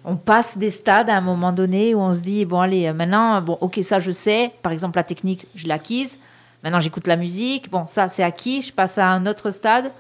On 0.05 0.17
passe 0.17 0.59
des 0.59 0.69
stades 0.69 1.09
à 1.09 1.17
un 1.17 1.23
moment 1.23 1.53
donné 1.53 1.95
où 1.95 2.01
on 2.01 2.13
se 2.13 2.21
dit 2.21 2.45
bon 2.45 2.59
allez 2.59 2.89
euh, 2.89 2.93
maintenant 2.93 3.41
bon 3.41 3.57
ok 3.61 3.79
ça 3.83 4.01
je 4.01 4.11
sais. 4.11 4.53
Par 4.61 4.73
exemple 4.73 4.97
la 4.97 5.05
technique 5.05 5.47
je 5.55 5.65
l'ai 5.65 5.71
acquise 5.71 6.19
maintenant 6.65 6.81
j'écoute 6.81 7.07
la 7.07 7.15
musique. 7.15 7.71
Bon 7.71 7.87
ça 7.87 8.09
c'est 8.09 8.25
acquis. 8.25 8.63
Je 8.63 8.73
passe 8.73 8.99
à 8.99 9.09
un 9.09 9.27
autre 9.27 9.53
stade. 9.53 9.93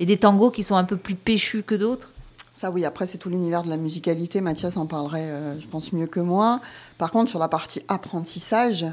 Et 0.00 0.06
des 0.06 0.16
tangos 0.16 0.50
qui 0.50 0.64
sont 0.64 0.74
un 0.74 0.82
peu 0.82 0.96
plus 0.96 1.14
péchus 1.14 1.62
que 1.62 1.76
d'autres 1.76 2.10
ça 2.54 2.70
oui, 2.70 2.84
après 2.84 3.06
c'est 3.06 3.18
tout 3.18 3.28
l'univers 3.28 3.64
de 3.64 3.68
la 3.68 3.76
musicalité, 3.76 4.40
Mathias 4.40 4.76
en 4.76 4.86
parlerait 4.86 5.28
euh, 5.28 5.60
je 5.60 5.66
pense 5.66 5.92
mieux 5.92 6.06
que 6.06 6.20
moi. 6.20 6.60
Par 6.98 7.10
contre 7.10 7.28
sur 7.28 7.40
la 7.40 7.48
partie 7.48 7.82
apprentissage, 7.88 8.86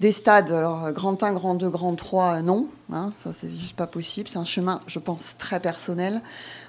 des 0.00 0.12
stades, 0.12 0.52
alors 0.52 0.92
grand 0.92 1.20
1, 1.22 1.32
grand 1.32 1.54
2, 1.54 1.68
grand 1.70 1.94
3, 1.94 2.42
non, 2.42 2.68
hein, 2.92 3.12
ça 3.18 3.32
c'est 3.32 3.50
juste 3.50 3.74
pas 3.74 3.86
possible, 3.86 4.28
c'est 4.28 4.38
un 4.38 4.44
chemin 4.44 4.80
je 4.86 4.98
pense 4.98 5.38
très 5.38 5.60
personnel. 5.60 6.20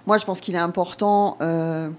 Moi 0.07 0.17
je 0.17 0.25
pense 0.25 0.39
qu'il 0.39 0.55
est 0.55 0.59
important 0.59 1.35
euh, 1.41 1.89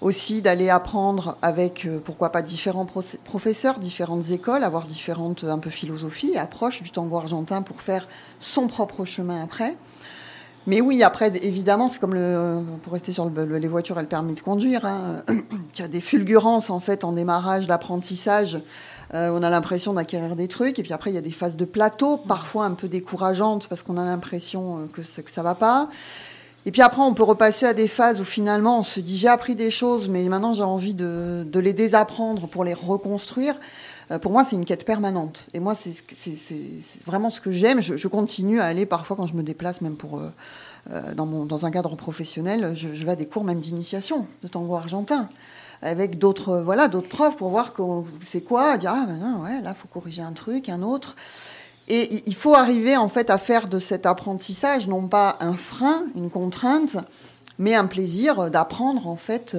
aussi 0.00 0.40
d'aller 0.40 0.70
apprendre 0.70 1.36
avec, 1.42 1.84
euh, 1.84 1.98
pourquoi 1.98 2.30
pas, 2.30 2.42
différents 2.42 2.86
professeurs, 3.24 3.80
différentes 3.80 4.30
écoles, 4.30 4.62
avoir 4.62 4.84
différentes 4.84 5.42
un 5.42 5.58
peu 5.58 5.70
philosophies, 5.70 6.36
approches 6.36 6.80
du 6.82 6.92
tango 6.92 7.16
argentin 7.16 7.62
pour 7.62 7.80
faire 7.80 8.06
son 8.38 8.68
propre 8.68 9.04
chemin 9.04 9.42
après. 9.42 9.76
Mais 10.66 10.80
oui, 10.80 11.02
après, 11.02 11.30
évidemment, 11.42 11.88
c'est 11.88 11.98
comme 11.98 12.14
le, 12.14 12.60
pour 12.82 12.94
rester 12.94 13.12
sur 13.12 13.28
les 13.28 13.68
voitures 13.68 13.98
et 13.98 14.02
le 14.02 14.08
permis 14.08 14.34
de 14.34 14.40
conduire, 14.40 14.84
hein, 14.86 15.22
il 15.28 15.80
y 15.80 15.82
a 15.82 15.88
des 15.88 16.00
fulgurances 16.00 16.70
en 16.70 16.80
fait 16.80 17.04
en 17.04 17.12
démarrage 17.12 17.66
d'apprentissage. 17.66 18.58
Euh, 19.12 19.30
on 19.30 19.42
a 19.42 19.50
l'impression 19.50 19.92
d'acquérir 19.92 20.36
des 20.36 20.48
trucs, 20.48 20.78
et 20.78 20.82
puis 20.82 20.92
après, 20.92 21.10
il 21.10 21.14
y 21.14 21.18
a 21.18 21.22
des 21.22 21.30
phases 21.30 21.56
de 21.56 21.66
plateau, 21.66 22.16
parfois 22.16 22.64
un 22.64 22.72
peu 22.72 22.88
décourageantes 22.88 23.66
parce 23.68 23.82
qu'on 23.82 23.98
a 23.98 24.04
l'impression 24.04 24.78
euh, 24.78 24.86
que, 24.92 25.02
que 25.02 25.30
ça 25.30 25.42
va 25.42 25.54
pas. 25.54 25.88
Et 26.66 26.70
puis 26.70 26.82
après, 26.82 27.02
on 27.02 27.12
peut 27.12 27.22
repasser 27.22 27.66
à 27.66 27.74
des 27.74 27.88
phases 27.88 28.20
où 28.20 28.24
finalement 28.24 28.78
on 28.78 28.82
se 28.82 29.00
dit 29.00 29.18
j'ai 29.18 29.28
appris 29.28 29.54
des 29.54 29.70
choses, 29.70 30.08
mais 30.08 30.22
maintenant 30.24 30.54
j'ai 30.54 30.62
envie 30.62 30.94
de, 30.94 31.46
les 31.54 31.72
désapprendre 31.72 32.48
pour 32.48 32.64
les 32.64 32.74
reconstruire. 32.74 33.54
Euh, 34.10 34.18
pour 34.18 34.32
moi, 34.32 34.44
c'est 34.44 34.56
une 34.56 34.64
quête 34.64 34.84
permanente. 34.84 35.46
Et 35.52 35.60
moi, 35.60 35.74
c'est 35.74 35.94
vraiment 37.06 37.30
ce 37.30 37.40
que 37.40 37.52
j'aime. 37.52 37.80
Je, 37.80 38.08
continue 38.08 38.60
à 38.60 38.64
aller 38.64 38.86
parfois 38.86 39.16
quand 39.16 39.26
je 39.26 39.34
me 39.34 39.42
déplace, 39.42 39.80
même 39.80 39.96
pour, 39.96 40.18
euh, 40.18 40.30
euh, 40.90 41.14
dans, 41.14 41.66
un 41.66 41.70
cadre 41.70 41.96
professionnel, 41.96 42.72
je, 42.74 42.88
vais 42.88 43.12
à 43.12 43.16
des 43.16 43.26
cours 43.26 43.44
même 43.44 43.60
d'initiation 43.60 44.26
de 44.42 44.48
tango 44.48 44.74
argentin 44.74 45.28
avec 45.82 46.18
d'autres 46.18 46.60
voilà 46.60 46.88
d'autres 46.88 47.08
profs 47.08 47.36
pour 47.36 47.50
voir 47.50 47.74
c'est 48.24 48.40
quoi 48.40 48.78
dire 48.78 48.92
ah 48.94 49.04
ben 49.06 49.18
non, 49.18 49.42
ouais 49.42 49.60
là 49.60 49.74
faut 49.74 49.88
corriger 49.88 50.22
un 50.22 50.32
truc 50.32 50.70
un 50.70 50.80
autre 50.82 51.14
et 51.88 52.22
il 52.26 52.34
faut 52.34 52.54
arriver 52.54 52.96
en 52.96 53.08
fait 53.08 53.30
à 53.30 53.38
faire 53.38 53.68
de 53.68 53.78
cet 53.78 54.06
apprentissage 54.06 54.88
non 54.88 55.06
pas 55.06 55.36
un 55.40 55.54
frein 55.54 56.04
une 56.14 56.30
contrainte 56.30 56.96
mais 57.58 57.74
un 57.74 57.86
plaisir 57.86 58.50
d'apprendre 58.50 59.06
en 59.06 59.16
fait 59.16 59.56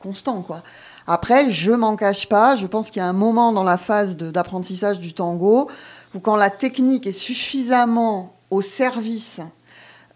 constant 0.00 0.42
quoi 0.42 0.62
après, 1.06 1.50
je 1.50 1.72
m'en 1.72 1.96
cache 1.96 2.28
pas, 2.28 2.54
je 2.54 2.66
pense 2.66 2.90
qu'il 2.90 3.00
y 3.00 3.04
a 3.04 3.08
un 3.08 3.12
moment 3.12 3.52
dans 3.52 3.64
la 3.64 3.78
phase 3.78 4.16
d'apprentissage 4.16 5.00
du 5.00 5.12
tango 5.12 5.68
où 6.14 6.20
quand 6.20 6.36
la 6.36 6.50
technique 6.50 7.06
est 7.06 7.12
suffisamment 7.12 8.34
au 8.50 8.62
service 8.62 9.40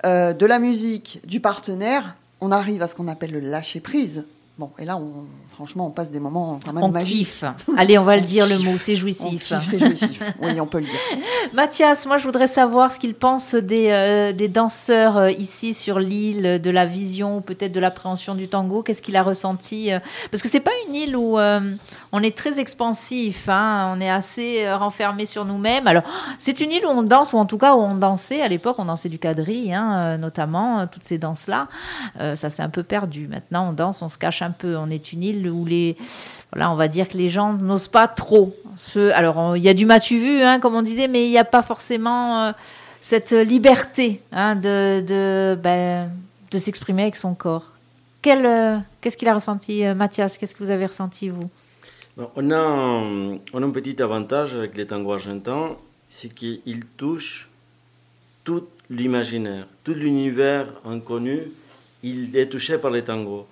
euh, 0.05 0.33
de 0.33 0.47
la 0.47 0.59
musique, 0.59 1.21
du 1.25 1.41
partenaire, 1.41 2.17
on 2.41 2.53
arrive 2.53 2.83
à 2.83 2.87
ce 2.87 2.95
qu'on 2.95 3.09
appelle 3.09 3.33
le 3.33 3.41
lâcher 3.41 3.81
prise. 3.81 4.25
Bon, 4.59 4.71
et 4.79 4.87
là, 4.87 4.97
on, 4.97 5.27
franchement, 5.53 5.87
on 5.87 5.91
passe 5.91 6.11
des 6.11 6.19
moments 6.19 6.59
quand 6.65 6.73
même 6.73 6.83
on 6.83 6.91
Kiffe. 6.93 7.45
Allez, 7.77 7.99
on 7.99 8.05
va 8.05 8.17
le 8.17 8.23
dire 8.23 8.47
le 8.47 8.59
mot, 8.59 8.79
c'est 8.79 8.97
jouissif. 8.97 9.53
c'est 9.61 9.79
jouissif. 9.79 10.23
Oui, 10.41 10.59
on 10.61 10.67
peut 10.67 10.81
le 10.81 10.87
dire. 10.87 10.99
Mathias, 11.53 12.07
moi, 12.07 12.17
je 12.17 12.25
voudrais 12.25 12.49
savoir 12.49 12.91
ce 12.91 12.99
qu'il 12.99 13.15
pense 13.15 13.55
des, 13.55 13.91
euh, 13.91 14.33
des 14.33 14.49
danseurs 14.49 15.19
euh, 15.19 15.31
ici 15.31 15.75
sur 15.75 15.99
l'île, 15.99 16.61
de 16.63 16.71
la 16.71 16.87
vision, 16.87 17.43
peut-être 17.43 17.73
de 17.73 17.81
l'appréhension 17.81 18.35
du 18.35 18.49
tango. 18.49 18.83
Qu'est-ce 18.83 19.03
qu'il 19.03 19.17
a 19.17 19.23
ressenti 19.23 19.93
euh, 19.93 19.99
Parce 20.31 20.43
que 20.43 20.49
c'est 20.49 20.61
pas 20.61 20.71
une 20.89 20.95
île 20.95 21.17
où 21.17 21.39
on 21.39 22.23
est 22.23 22.37
très 22.37 22.59
expansif, 22.59 23.51
hein, 23.51 23.93
on 23.95 24.01
est 24.01 24.09
assez 24.09 24.71
renfermé 24.73 25.27
sur 25.27 25.45
nous-mêmes. 25.45 25.87
Alors, 25.87 26.05
c'est 26.39 26.61
une 26.61 26.73
île 26.73 26.87
où 26.87 26.91
on 26.91 27.03
danse, 27.03 27.35
ou 27.35 27.37
en 27.37 27.45
tout 27.45 27.59
cas 27.59 27.75
où 27.75 27.81
on 27.81 27.95
dansait. 27.95 28.41
À 28.41 28.49
l'époque, 28.49 28.77
on 28.79 28.87
dansait 28.87 29.11
du 29.11 29.19
quadrille, 29.19 29.75
hein, 29.75 30.17
notamment, 30.17 30.87
toutes 30.87 31.05
ces 31.05 31.19
danses-là. 31.19 31.69
ça 32.19 32.49
s'est 32.49 32.63
un 32.63 32.71
peu 32.71 32.83
perdu. 32.83 33.29
Maintenant, 33.29 33.69
on 33.69 33.73
danse, 33.73 34.01
on 34.01 34.09
se 34.09 34.17
cache 34.17 34.43
un 34.43 34.46
peu. 34.51 34.77
On 34.77 34.91
est 34.91 35.13
une 35.13 35.23
île 35.23 35.49
où 35.49 35.65
les, 35.65 35.97
voilà, 36.53 36.71
on 36.73 36.77
va 36.77 36.89
dire 36.89 37.09
que 37.09 37.17
les 37.17 37.29
gens 37.29 37.53
n'osent 37.55 37.89
pas 37.89 38.09
trop. 38.09 38.57
Alors, 39.15 39.57
il 39.57 39.63
y 39.63 39.69
a 39.69 39.75
du 39.75 39.87
matu 39.87 40.19
vu, 40.19 40.43
hein, 40.43 40.61
comme 40.61 40.75
on 40.75 40.83
disait, 40.83 41.09
mais 41.09 41.27
il 41.27 41.31
n'y 41.31 41.39
a 41.39 41.45
pas 41.45 41.63
forcément 41.63 42.43
euh, 42.43 42.53
cette 43.01 43.33
liberté 43.33 44.21
hein, 44.33 44.55
de, 44.57 45.01
de, 45.01 45.59
ben, 45.63 46.11
de 46.51 46.59
s'exprimer 46.59 47.03
avec 47.03 47.17
son 47.17 47.35
corps. 47.35 47.73
Euh, 48.27 48.79
qu'est-ce 49.01 49.17
qu'il 49.17 49.29
a 49.29 49.35
ressenti, 49.35 49.85
euh, 49.85 49.95
Mathias? 49.95 50.37
Qu'est-ce 50.37 50.55
que 50.55 50.65
vous 50.65 50.71
avez 50.71 50.87
ressenti, 50.87 51.29
vous? 51.29 51.49
On 52.35 52.51
a, 52.51 52.57
un, 52.57 53.39
on 53.53 53.63
a 53.63 53.67
un 53.67 53.71
petit 53.71 54.03
avantage 54.03 54.55
avec 54.55 54.77
les 54.77 54.87
tangos 54.87 55.13
argentins, 55.13 55.77
c'est 56.09 56.35
qu'ils 56.35 56.85
touchent 56.97 57.49
tout 58.43 58.65
l'imaginaire, 58.91 59.67
tout 59.85 59.95
l'univers 59.95 60.67
inconnu, 60.85 61.53
il 62.03 62.37
est 62.37 62.49
touché 62.49 62.79
par 62.79 62.91
les 62.91 63.03
tangos. 63.03 63.47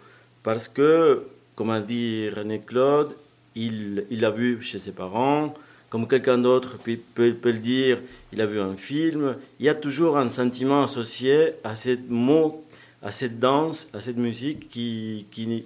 Parce 0.45 0.69
que, 0.69 1.27
comme 1.57 1.71
a 1.71 1.81
dit 1.81 2.29
René 2.29 2.61
Claude, 2.61 3.17
il, 3.57 4.05
il 4.11 4.25
a 4.25 4.31
vu 4.31 4.61
chez 4.63 4.79
ses 4.79 4.93
parents, 4.93 5.55
comme 5.89 6.07
quelqu'un 6.07 6.39
d'autre 6.39 6.77
peut, 6.77 7.33
peut, 7.33 7.51
le 7.51 7.59
dire, 7.59 8.01
il 8.33 8.41
a 8.43 8.47
vu 8.47 8.61
un 8.61 8.77
film. 8.77 9.37
Il 9.59 9.67
y 9.67 9.71
a 9.71 9.75
toujours 9.75 10.19
un 10.19 10.29
sentiment 10.29 10.83
associé 10.83 11.53
à 11.65 11.75
ces 11.75 11.99
mots, 12.09 12.63
à 13.03 13.11
cette 13.11 13.41
danse, 13.41 13.89
à 13.95 14.01
cette 14.01 14.19
musique 14.19 14.69
qui, 14.69 15.27
qui, 15.31 15.65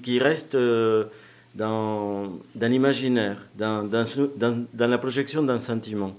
qui, 0.00 0.18
reste 0.18 0.56
euh, 0.56 1.04
dans, 1.54 2.32
dans 2.56 2.68
l'imaginaire, 2.68 3.46
dans, 3.56 3.84
dans 3.88 4.90
la 4.90 4.98
projection 4.98 5.44
d'un 5.44 5.60
sentiment. 5.60 6.16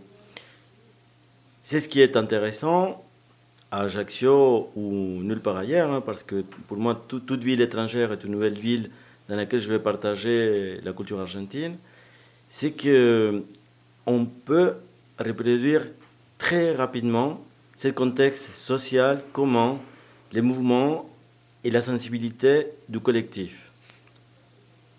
C'est 1.61 1.81
ce 1.81 1.89
qui 1.89 1.99
est 1.99 2.15
intéressant 2.15 3.03
à 3.71 3.81
Ajaccio 3.81 4.71
ou 4.75 5.21
nulle 5.21 5.41
part 5.41 5.57
ailleurs, 5.57 5.91
hein, 5.91 6.01
parce 6.01 6.23
que 6.23 6.43
pour 6.67 6.77
moi, 6.77 6.99
toute 7.07 7.43
ville 7.43 7.61
étrangère 7.61 8.11
est 8.11 8.23
une 8.23 8.31
nouvelle 8.31 8.57
ville 8.57 8.89
dans 9.27 9.35
laquelle 9.35 9.61
je 9.61 9.69
vais 9.69 9.79
partager 9.79 10.79
la 10.81 10.91
culture 10.93 11.19
argentine, 11.19 11.77
c'est 12.47 12.71
que 12.71 13.43
on 14.07 14.25
peut 14.25 14.73
reproduire 15.19 15.83
très 16.39 16.75
rapidement 16.75 17.41
ce 17.75 17.89
contexte 17.89 18.49
social, 18.55 19.21
comment 19.31 19.79
les 20.31 20.41
mouvements 20.41 21.07
et 21.63 21.69
la 21.69 21.81
sensibilité 21.81 22.67
du 22.87 22.99
collectif, 22.99 23.71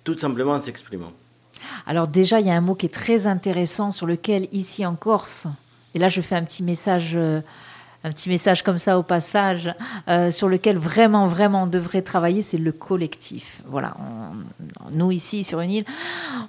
tout 0.04 0.16
simplement 0.16 0.52
en 0.52 0.62
s'exprimant. 0.62 1.12
Alors 1.87 2.06
déjà, 2.06 2.38
il 2.38 2.46
y 2.46 2.50
a 2.50 2.54
un 2.54 2.61
mot 2.61 2.76
qui 2.76 2.87
est 2.87 2.90
très 2.90 3.26
intéressant 3.26 3.90
sur 3.90 4.06
lequel, 4.06 4.48
ici 4.52 4.87
en 4.87 4.94
Corse, 4.94 5.46
et 5.94 5.98
là 5.98 6.09
je 6.09 6.20
fais 6.20 6.37
un 6.37 6.44
petit 6.44 6.62
message... 6.62 7.16
Euh, 7.16 7.40
un 8.02 8.10
petit 8.10 8.30
message 8.30 8.62
comme 8.62 8.78
ça 8.78 8.98
au 8.98 9.02
passage, 9.02 9.74
euh, 10.08 10.30
sur 10.30 10.48
lequel 10.48 10.78
vraiment, 10.78 11.26
vraiment 11.26 11.64
on 11.64 11.66
devrait 11.66 12.00
travailler, 12.00 12.40
c'est 12.40 12.56
le 12.58 12.72
collectif. 12.72 13.60
Voilà, 13.66 13.94
nous 14.92 15.10
ici 15.10 15.44
sur 15.44 15.60
une 15.60 15.70
île, 15.70 15.84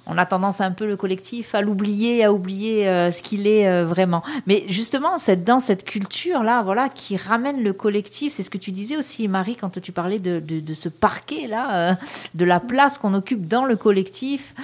on 0.06 0.16
a 0.16 0.24
tendance 0.24 0.62
un 0.62 0.70
peu 0.70 0.86
le 0.86 0.96
collectif 0.96 1.54
à 1.54 1.60
l'oublier, 1.60 2.24
à 2.24 2.32
oublier 2.32 2.88
euh, 2.88 3.10
ce 3.10 3.22
qu'il 3.22 3.46
est 3.46 3.68
euh, 3.68 3.84
vraiment. 3.84 4.22
Mais 4.46 4.64
justement, 4.68 5.18
cette, 5.18 5.44
dans 5.44 5.60
cette 5.60 5.84
culture-là, 5.84 6.62
voilà, 6.62 6.88
qui 6.88 7.18
ramène 7.18 7.62
le 7.62 7.74
collectif, 7.74 8.32
c'est 8.32 8.42
ce 8.42 8.50
que 8.50 8.58
tu 8.58 8.70
disais 8.70 8.96
aussi, 8.96 9.28
Marie, 9.28 9.56
quand 9.56 9.80
tu 9.80 9.92
parlais 9.92 10.18
de, 10.18 10.74
ce 10.74 10.88
parquet-là, 10.88 11.98
de 12.34 12.44
la 12.44 12.60
place 12.60 12.96
qu'on 12.96 13.12
occupe 13.12 13.46
dans 13.46 13.64
le 13.64 13.76
collectif. 13.76 14.54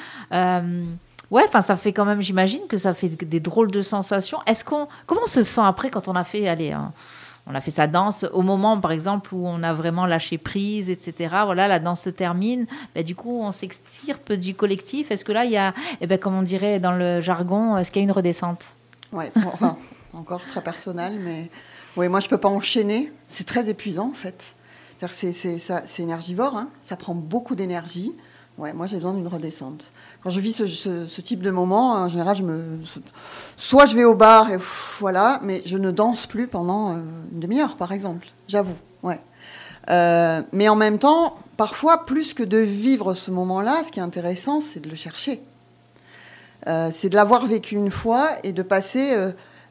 Ouais, 1.30 1.42
enfin, 1.46 1.62
ça 1.62 1.76
fait 1.76 1.92
quand 1.92 2.04
même, 2.04 2.22
j'imagine 2.22 2.66
que 2.68 2.78
ça 2.78 2.94
fait 2.94 3.08
des 3.08 3.40
drôles 3.40 3.70
de 3.70 3.82
sensations. 3.82 4.38
Est-ce 4.46 4.64
qu'on, 4.64 4.88
comment 5.06 5.22
on 5.24 5.28
se 5.28 5.42
sent 5.42 5.60
après 5.62 5.90
quand 5.90 6.08
on 6.08 6.14
a 6.14 6.24
fait, 6.24 6.48
allez, 6.48 6.74
on 7.50 7.54
a 7.54 7.60
fait 7.60 7.70
sa 7.70 7.86
danse 7.86 8.26
au 8.32 8.42
moment, 8.42 8.78
par 8.78 8.92
exemple, 8.92 9.34
où 9.34 9.46
on 9.46 9.62
a 9.62 9.72
vraiment 9.72 10.04
lâché 10.04 10.36
prise, 10.36 10.90
etc. 10.90 11.34
Voilà, 11.44 11.66
la 11.66 11.78
danse 11.78 12.02
se 12.02 12.10
termine. 12.10 12.66
Ben, 12.94 13.02
du 13.02 13.14
coup, 13.14 13.40
on 13.42 13.52
s'extirpe 13.52 14.32
du 14.34 14.54
collectif. 14.54 15.10
Est-ce 15.10 15.24
que 15.24 15.32
là, 15.32 15.46
il 15.46 15.50
y 15.50 15.56
a, 15.56 15.72
eh 16.02 16.06
ben, 16.06 16.18
comme 16.18 16.34
on 16.34 16.42
dirait 16.42 16.78
dans 16.78 16.92
le 16.92 17.22
jargon, 17.22 17.78
est-ce 17.78 17.90
qu'il 17.90 18.02
y 18.02 18.04
a 18.04 18.04
une 18.04 18.12
redescente? 18.12 18.64
Ouais, 19.12 19.30
enfin, 19.36 19.78
encore 20.12 20.42
très 20.42 20.62
personnel, 20.62 21.18
mais 21.20 21.50
oui, 21.96 22.08
moi, 22.08 22.20
je 22.20 22.28
peux 22.28 22.38
pas 22.38 22.50
enchaîner. 22.50 23.10
C'est 23.26 23.46
très 23.46 23.70
épuisant, 23.70 24.10
en 24.10 24.14
fait. 24.14 24.54
C'est 25.10 26.00
énergivore, 26.00 26.56
hein. 26.56 26.68
ça 26.80 26.96
prend 26.96 27.14
beaucoup 27.14 27.54
d'énergie. 27.54 28.14
Ouais, 28.58 28.72
moi 28.72 28.86
j'ai 28.86 28.96
besoin 28.96 29.14
d'une 29.14 29.28
redescente. 29.28 29.92
Quand 30.22 30.30
je 30.30 30.40
vis 30.40 30.52
ce, 30.52 31.20
type 31.20 31.42
de 31.42 31.50
moment, 31.50 31.92
en 31.92 32.08
général, 32.08 32.34
je 32.34 32.42
me, 32.42 32.80
soit 33.56 33.86
je 33.86 33.94
vais 33.94 34.02
au 34.02 34.16
bar 34.16 34.50
et 34.50 34.58
voilà, 34.98 35.38
mais 35.42 35.62
je 35.64 35.76
ne 35.78 35.92
danse 35.92 36.26
plus 36.26 36.48
pendant 36.48 36.90
euh, 36.90 36.94
une 37.32 37.38
demi-heure, 37.38 37.76
par 37.76 37.92
exemple. 37.92 38.26
J'avoue, 38.48 38.74
ouais. 39.04 39.20
Euh, 39.90 40.42
mais 40.52 40.68
en 40.68 40.74
même 40.74 40.98
temps, 40.98 41.36
parfois, 41.56 42.04
plus 42.04 42.34
que 42.34 42.42
de 42.42 42.58
vivre 42.58 43.14
ce 43.14 43.30
moment-là, 43.30 43.84
ce 43.84 43.92
qui 43.92 44.00
est 44.00 44.02
intéressant, 44.02 44.60
c'est 44.60 44.80
de 44.80 44.90
le 44.90 44.96
chercher. 44.96 45.40
Euh, 46.66 46.88
c'est 46.90 47.08
de 47.08 47.14
l'avoir 47.14 47.46
vécu 47.46 47.76
une 47.76 47.92
fois 47.92 48.30
et 48.42 48.52
de 48.52 48.62
passer 48.62 49.14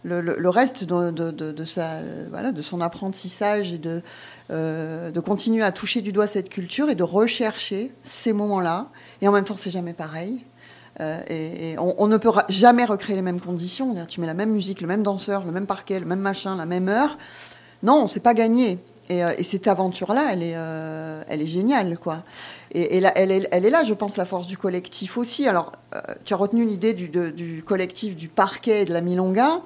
le, 0.03 0.49
reste 0.49 0.83
de, 0.83 1.11
de, 1.11 1.65
sa, 1.65 1.99
voilà, 2.29 2.51
de 2.51 2.61
son 2.61 2.81
apprentissage 2.81 3.73
et 3.73 3.77
de, 3.77 4.01
euh, 4.51 5.11
de 5.11 5.19
continuer 5.19 5.63
à 5.63 5.71
toucher 5.71 6.01
du 6.01 6.11
doigt 6.11 6.27
cette 6.27 6.49
culture 6.49 6.89
et 6.89 6.95
de 6.95 7.03
rechercher 7.03 7.91
ces 8.03 8.33
moments-là. 8.33 8.89
Et 9.21 9.27
en 9.27 9.31
même 9.31 9.45
temps, 9.45 9.55
c'est 9.57 9.71
jamais 9.71 9.93
pareil. 9.93 10.43
Euh, 10.99 11.21
et, 11.29 11.75
on, 11.77 12.07
ne 12.07 12.17
peut 12.17 12.31
jamais 12.49 12.85
recréer 12.85 13.15
les 13.15 13.21
mêmes 13.21 13.41
conditions. 13.41 13.93
Tu 14.07 14.21
mets 14.21 14.27
la 14.27 14.33
même 14.33 14.51
musique, 14.51 14.81
le 14.81 14.87
même 14.87 15.03
danseur, 15.03 15.45
le 15.45 15.51
même 15.51 15.67
parquet, 15.67 15.99
le 15.99 16.05
même 16.05 16.19
machin, 16.19 16.55
la 16.55 16.65
même 16.65 16.89
heure. 16.89 17.17
Non, 17.83 18.07
c'est 18.07 18.23
pas 18.23 18.33
gagné. 18.33 18.79
Et, 19.09 19.23
euh, 19.23 19.31
cette 19.41 19.67
aventure-là, 19.67 20.29
elle 20.31 20.43
est, 20.43 20.55
elle 21.27 21.41
est 21.41 21.47
géniale, 21.47 21.97
quoi. 21.97 22.23
Et, 22.73 22.97
elle, 22.97 23.31
est, 23.31 23.69
là, 23.69 23.83
je 23.83 23.93
pense, 23.93 24.17
la 24.17 24.25
force 24.25 24.47
du 24.47 24.57
collectif 24.57 25.17
aussi. 25.17 25.47
Alors, 25.47 25.71
tu 26.25 26.33
as 26.33 26.37
retenu 26.37 26.65
l'idée 26.65 26.93
du, 26.93 27.63
collectif 27.65 28.15
du 28.15 28.27
parquet 28.27 28.81
et 28.81 28.85
de 28.85 28.93
la 28.93 29.01
milonga. 29.01 29.61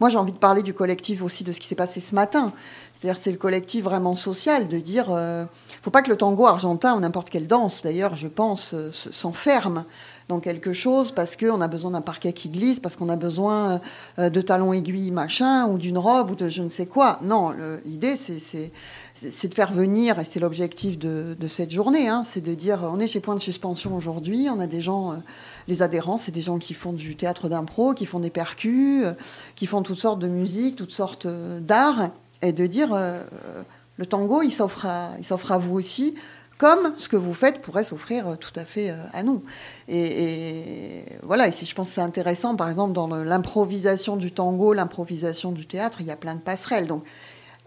Moi, 0.00 0.08
j'ai 0.08 0.18
envie 0.18 0.32
de 0.32 0.38
parler 0.38 0.62
du 0.62 0.74
collectif 0.74 1.22
aussi, 1.22 1.44
de 1.44 1.52
ce 1.52 1.60
qui 1.60 1.68
s'est 1.68 1.74
passé 1.74 2.00
ce 2.00 2.14
matin. 2.14 2.52
C'est-à-dire, 2.92 3.20
c'est 3.20 3.30
le 3.30 3.38
collectif 3.38 3.84
vraiment 3.84 4.16
social, 4.16 4.68
de 4.68 4.78
dire, 4.78 5.10
ne 5.10 5.16
euh, 5.16 5.44
faut 5.82 5.90
pas 5.90 6.02
que 6.02 6.10
le 6.10 6.16
tango 6.16 6.46
argentin 6.46 6.94
ou 6.96 7.00
n'importe 7.00 7.30
quelle 7.30 7.46
danse, 7.46 7.82
d'ailleurs, 7.82 8.16
je 8.16 8.28
pense, 8.28 8.74
euh, 8.74 8.90
s'enferme 8.92 9.84
dans 10.28 10.40
quelque 10.40 10.72
chose 10.72 11.12
parce 11.12 11.36
qu'on 11.36 11.60
a 11.60 11.68
besoin 11.68 11.90
d'un 11.92 12.00
parquet 12.00 12.32
qui 12.32 12.48
glisse, 12.48 12.80
parce 12.80 12.96
qu'on 12.96 13.08
a 13.08 13.16
besoin 13.16 13.80
euh, 14.18 14.30
de 14.30 14.40
talons 14.40 14.72
aiguilles 14.72 15.10
machin, 15.10 15.66
ou 15.66 15.78
d'une 15.78 15.98
robe, 15.98 16.32
ou 16.32 16.34
de 16.34 16.48
je 16.48 16.62
ne 16.62 16.68
sais 16.68 16.86
quoi. 16.86 17.18
Non, 17.22 17.54
l'idée, 17.84 18.16
c'est 18.16 19.48
de 19.48 19.54
faire 19.54 19.72
venir, 19.72 20.18
et 20.18 20.24
c'est 20.24 20.40
l'objectif 20.40 20.98
de, 20.98 21.36
cette 21.48 21.70
journée, 21.70 22.08
hein, 22.08 22.22
c'est 22.24 22.40
de 22.40 22.54
dire, 22.54 22.88
on 22.90 23.00
est 23.00 23.06
chez 23.06 23.20
Point 23.20 23.34
de 23.34 23.40
Suspension 23.40 23.96
aujourd'hui, 23.96 24.48
on 24.50 24.60
a 24.60 24.66
des 24.66 24.80
gens 24.80 25.16
les 25.68 25.82
adhérents, 25.82 26.16
c'est 26.16 26.32
des 26.32 26.42
gens 26.42 26.58
qui 26.58 26.74
font 26.74 26.92
du 26.92 27.16
théâtre 27.16 27.48
d'impro, 27.48 27.94
qui 27.94 28.06
font 28.06 28.20
des 28.20 28.30
percus, 28.30 29.04
euh, 29.04 29.12
qui 29.56 29.66
font 29.66 29.82
toutes 29.82 29.98
sortes 29.98 30.18
de 30.18 30.28
musique, 30.28 30.76
toutes 30.76 30.90
sortes 30.90 31.26
euh, 31.26 31.60
d'art, 31.60 32.10
et 32.42 32.52
de 32.52 32.66
dire 32.66 32.90
euh, 32.92 33.22
le 33.96 34.06
tango, 34.06 34.42
il 34.42 34.50
s'offre 34.50 34.86
à 34.86 35.58
vous 35.58 35.74
aussi, 35.74 36.14
comme 36.58 36.94
ce 36.98 37.08
que 37.08 37.16
vous 37.16 37.34
faites 37.34 37.60
pourrait 37.62 37.84
s'offrir 37.84 38.38
tout 38.38 38.52
à 38.56 38.64
fait 38.64 38.94
à 39.12 39.22
nous. 39.22 39.42
Et, 39.88 41.04
voilà, 41.22 41.48
et 41.48 41.52
si 41.52 41.66
je 41.66 41.74
pense 41.74 41.88
que 41.88 41.94
c'est 41.94 42.00
intéressant, 42.00 42.56
par 42.56 42.68
exemple, 42.68 42.92
dans 42.92 43.08
l'improvisation 43.08 44.16
du 44.16 44.32
tango, 44.32 44.72
l'improvisation 44.72 45.52
du 45.52 45.66
théâtre, 45.66 45.98
il 46.00 46.06
y 46.06 46.10
a 46.10 46.16
plein 46.16 46.34
de 46.34 46.40
passerelles. 46.40 46.86
Donc, 46.86 47.04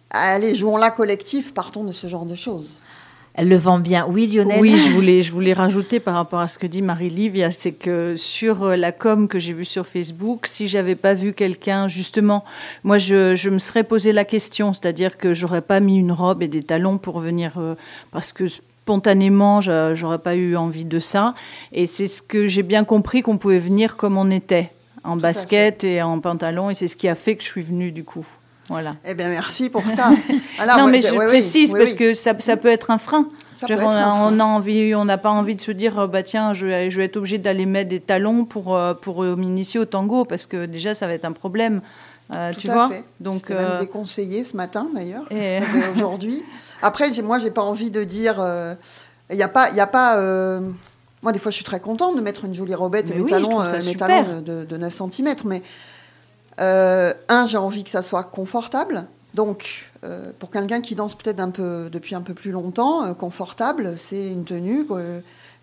allez, 0.09 0.55
jouons 0.55 0.77
là 0.77 0.91
collectif, 0.91 1.53
partons 1.53 1.83
de 1.83 1.91
ce 1.91 2.07
genre 2.07 2.25
de 2.25 2.35
choses. 2.35 2.79
Elle 3.37 3.49
le 3.49 3.57
vend 3.57 3.79
bien. 3.79 4.07
Oui, 4.09 4.25
Lionel 4.25 4.59
Oui, 4.59 4.75
je 4.75 4.91
voulais, 4.91 5.21
je 5.21 5.31
voulais 5.31 5.53
rajouter 5.53 5.99
par 5.99 6.15
rapport 6.15 6.39
à 6.39 6.47
ce 6.47 6.57
que 6.57 6.65
dit 6.65 6.81
Marie-Livia, 6.81 7.51
c'est 7.51 7.71
que 7.71 8.15
sur 8.15 8.63
euh, 8.63 8.75
la 8.75 8.91
com 8.91 9.27
que 9.27 9.37
j'ai 9.37 9.53
vue 9.53 9.63
sur 9.63 9.85
Facebook, 9.85 10.47
si 10.47 10.67
j'avais 10.67 10.95
pas 10.95 11.13
vu 11.13 11.33
quelqu'un, 11.33 11.87
justement, 11.87 12.43
moi, 12.83 12.97
je, 12.97 13.35
je, 13.35 13.51
me 13.51 13.59
serais 13.59 13.83
posé 13.83 14.11
la 14.11 14.25
question, 14.25 14.73
c'est-à-dire 14.73 15.19
que 15.19 15.35
j'aurais 15.35 15.61
pas 15.61 15.79
mis 15.79 15.99
une 15.99 16.11
robe 16.11 16.41
et 16.41 16.47
des 16.47 16.63
talons 16.63 16.97
pour 16.97 17.19
venir, 17.19 17.59
euh, 17.59 17.75
parce 18.11 18.33
que 18.33 18.45
spontanément, 18.87 19.59
j'aurais 19.59 20.17
pas 20.17 20.35
eu 20.35 20.55
envie 20.55 20.85
de 20.85 20.97
ça. 20.97 21.33
Et 21.73 21.87
c'est 21.87 22.07
ce 22.07 22.21
que 22.21 22.47
j'ai 22.47 22.63
bien 22.63 22.85
compris 22.85 23.21
qu'on 23.21 23.37
pouvait 23.37 23.59
venir 23.59 23.97
comme 23.97 24.15
on 24.15 24.31
était, 24.31 24.71
en 25.03 25.17
basket 25.17 25.83
et 25.83 26.01
en 26.01 26.19
pantalon, 26.21 26.69
et 26.69 26.73
c'est 26.73 26.87
ce 26.87 26.95
qui 26.95 27.09
a 27.09 27.15
fait 27.15 27.35
que 27.35 27.43
je 27.43 27.49
suis 27.49 27.61
venue 27.61 27.91
du 27.91 28.05
coup. 28.05 28.25
Voilà. 28.69 28.95
Eh 29.05 29.13
bien, 29.13 29.27
merci 29.27 29.69
pour 29.69 29.83
ça. 29.83 30.11
non, 30.77 30.87
mais 30.87 30.99
je 30.99 31.13
précise 31.13 31.73
parce 31.73 31.93
que 31.93 32.13
ça, 32.13 32.33
ça, 32.39 32.55
peut 32.55 32.69
être 32.69 32.91
un 32.91 32.97
frein. 32.97 33.27
on, 33.69 34.39
a, 34.39 34.43
envie, 34.43 34.95
on 34.95 35.03
n'a 35.03 35.17
pas 35.17 35.31
envie 35.31 35.55
de 35.55 35.61
se 35.61 35.71
dire, 35.71 35.95
oh, 35.97 36.07
bah 36.07 36.23
tiens, 36.23 36.53
je, 36.53 36.65
vais, 36.65 36.89
je 36.89 36.97
vais 36.97 37.05
être 37.05 37.17
obligé 37.17 37.37
d'aller 37.37 37.65
mettre 37.65 37.89
des 37.89 37.99
talons 37.99 38.45
pour, 38.45 38.75
euh, 38.75 38.93
pour 38.93 39.23
euh, 39.23 39.35
m'initier 39.35 39.81
au 39.81 39.85
tango, 39.85 40.23
parce 40.23 40.45
que 40.45 40.65
déjà, 40.65 40.93
ça 40.93 41.07
va 41.07 41.13
être 41.13 41.25
un 41.25 41.33
problème. 41.33 41.81
Euh, 42.35 42.51
tu 42.57 42.67
vois 42.67 42.89
fait. 42.89 43.03
Donc, 43.19 43.49
même 43.49 43.59
euh... 43.59 43.79
déconseillé 43.79 44.43
ce 44.43 44.57
matin 44.57 44.89
d'ailleurs, 44.93 45.31
et... 45.31 45.59
aujourd'hui. 45.95 46.43
Après, 46.81 47.09
moi, 47.21 47.39
j'ai 47.39 47.51
pas 47.51 47.61
envie 47.61 47.91
de 47.91 48.03
dire. 48.03 48.35
Il 49.29 49.35
n'y 49.35 49.43
a 49.43 49.47
pas, 49.47 49.69
il 49.69 49.79
a 49.79 49.87
pas. 49.87 50.19
Moi, 51.23 51.31
des 51.31 51.39
fois, 51.39 51.51
je 51.51 51.55
suis 51.55 51.65
très 51.65 51.79
contente 51.79 52.15
de 52.15 52.21
mettre 52.21 52.45
une 52.45 52.53
jolie 52.53 52.75
robette 52.75 53.09
et 53.11 53.15
mes 53.15 53.25
talons, 53.25 53.63
mes 53.63 53.95
talons 53.95 54.41
de, 54.41 54.65
de 54.65 54.77
9 54.77 54.93
cm, 54.93 55.35
mais 55.45 55.63
euh, 56.59 57.13
un, 57.29 57.45
j'ai 57.45 57.57
envie 57.57 57.83
que 57.83 57.89
ça 57.89 58.01
soit 58.01 58.23
confortable. 58.23 59.05
Donc, 59.33 59.91
euh, 60.03 60.31
pour 60.39 60.49
quelqu'un 60.49 60.81
qui 60.81 60.95
danse 60.95 61.15
peut-être 61.15 61.39
un 61.39 61.51
peu 61.51 61.89
depuis 61.91 62.15
un 62.15 62.21
peu 62.21 62.33
plus 62.33 62.51
longtemps, 62.51 63.05
euh, 63.05 63.13
confortable, 63.13 63.95
c'est 63.97 64.29
une 64.29 64.45
tenue. 64.45 64.85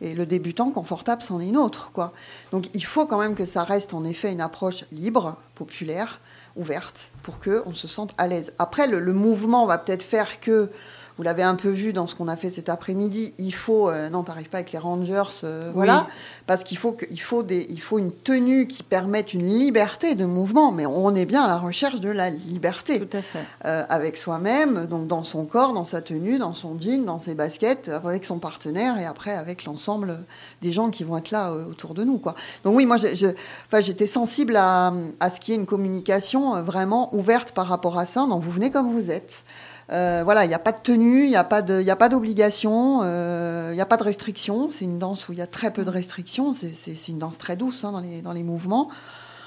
et 0.01 0.15
le 0.15 0.27
débutant, 0.27 0.71
confortable, 0.71 1.23
c'en 1.23 1.41
est 1.41 1.49
une 1.49 1.57
autre. 1.57 1.91
Quoi. 1.93 2.13
Donc, 2.53 2.67
il 2.75 2.85
faut 2.85 3.07
quand 3.07 3.19
même 3.19 3.35
que 3.35 3.45
ça 3.45 3.65
reste 3.65 3.95
en 3.95 4.05
effet 4.05 4.33
une 4.33 4.41
approche 4.41 4.85
libre, 4.93 5.37
populaire, 5.55 6.21
ouverte, 6.57 7.11
pour 7.23 7.39
qu'on 7.41 7.75
se 7.75 7.89
sente 7.89 8.13
à 8.19 8.27
l'aise. 8.29 8.53
Après, 8.59 8.87
le, 8.87 9.01
le 9.01 9.13
mouvement 9.13 9.67
va 9.67 9.79
peut-être 9.79 10.03
faire 10.03 10.41
que 10.41 10.71
vous 11.17 11.23
l'avez 11.23 11.45
un 11.45 11.55
peu 11.55 11.69
vu 11.69 11.93
dans 11.93 12.09
ce 12.09 12.17
qu'on 12.17 12.27
a 12.27 12.37
fait 12.37 12.51
cet 12.51 12.69
après-midi. 12.69 13.35
Il 13.39 13.55
faut, 13.55 13.89
euh, 13.89 14.11
non, 14.11 14.25
t'arrives 14.25 14.49
pas 14.49 14.59
avec 14.59 14.73
les 14.73 14.81
Rangers, 14.81 15.23
euh, 15.45 15.71
voilà, 15.73 16.09
parce 16.47 16.65
qu'il 16.65 16.77
faut, 16.77 16.97
il 17.09 17.21
faut 17.21 17.45
des, 17.45 17.67
il 17.71 17.81
faut 17.81 18.01
une 18.01 18.11
tenue 18.11 18.67
qui 18.67 18.83
permette 18.83 19.33
une 19.33 19.47
liberté 19.47 20.17
de 20.17 20.25
mouvement. 20.25 20.73
Mais 20.73 20.87
on 20.87 21.15
est 21.15 21.25
bien 21.25 21.45
à 21.45 21.47
la 21.47 21.59
recherche 21.59 22.01
de 22.01 22.09
la 22.09 22.31
liberté. 22.31 22.99
Tout 22.99 23.17
à 23.17 23.23
fait. 23.23 23.39
Euh, 23.65 23.85
avec 23.89 24.17
soi-même, 24.17 24.87
donc 24.87 25.07
dans 25.07 25.23
son 25.23 25.45
corps, 25.45 25.73
dans 25.73 25.85
sa 25.85 26.01
tenue, 26.01 26.39
dans 26.39 26.53
son 26.53 26.79
jean, 26.81 27.05
dans 27.05 27.19
ses 27.19 27.35
baskets, 27.35 27.89
avec 27.89 28.25
son 28.25 28.39
partenaire 28.39 28.99
et 28.99 29.05
après 29.05 29.35
avec 29.35 29.65
l'ensemble 29.65 30.25
des 30.63 30.73
gens 30.73 30.91
qui 30.91 31.05
vont 31.05 31.17
être 31.17 31.31
là 31.31 31.53
autour 31.53 31.95
de 31.95 32.03
nous, 32.03 32.19
quoi. 32.19 32.35
Donc 32.65 32.75
oui, 32.75 32.87
moi, 32.87 32.97
j'étais 32.97 34.07
sensible 34.07 34.57
à, 34.57 34.93
à 35.21 35.31
ce 35.31 35.39
qu'il 35.39 35.55
y 35.55 35.57
ait 35.57 35.61
une 35.61 35.67
communication 35.67 36.61
vraiment 36.63 37.15
ouverte 37.15 37.53
par 37.53 37.69
rapport 37.69 37.99
à 37.99 38.05
ça. 38.05 38.27
Donc 38.27 38.43
vous 38.43 38.51
venez 38.51 38.73
comme 38.73 38.91
vous 38.91 39.13
êtes. 39.13 39.45
Euh, 39.93 40.23
voilà, 40.25 40.45
il 40.45 40.49
n'y 40.49 40.55
a 40.55 40.59
pas 40.59 40.73
de 40.73 40.81
tenue, 40.83 41.25
il 41.25 41.31
n'y 41.31 41.37
a 41.37 41.45
pas 41.45 41.63
d'obligation, 41.63 43.01
euh, 43.05 43.71
il 43.73 43.75
n'y 43.75 43.81
a 43.81 43.87
pas 43.87 43.97
de 43.97 44.03
restriction. 44.03 44.69
C'est 44.71 44.85
une 44.85 44.99
danse 44.99 45.29
où 45.29 45.33
il 45.33 45.39
y 45.39 45.43
a 45.43 45.47
très 45.47 45.73
peu 45.73 45.85
de 45.85 45.91
restrictions. 45.91 46.53
C'est 46.55 47.09
une 47.09 47.19
danse 47.19 47.39
très 47.39 47.57
douce 47.57 47.85
hein, 47.85 47.93
dans, 47.93 48.01
les, 48.01 48.23
dans 48.23 48.33
les 48.33 48.43
mouvements 48.43 48.89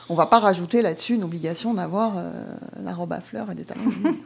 on 0.10 0.16
va 0.16 0.26
pas 0.26 0.40
rajouter 0.40 0.82
là-dessus 0.82 1.16
une 1.16 1.24
obligation 1.24 1.74
d'avoir 1.74 2.14
euh, 2.18 2.32
la 2.84 2.94
robe 2.94 3.12
à 3.12 3.20
fleurs 3.20 3.52
et 3.52 3.56
des 3.56 3.66
talons. 3.66 3.82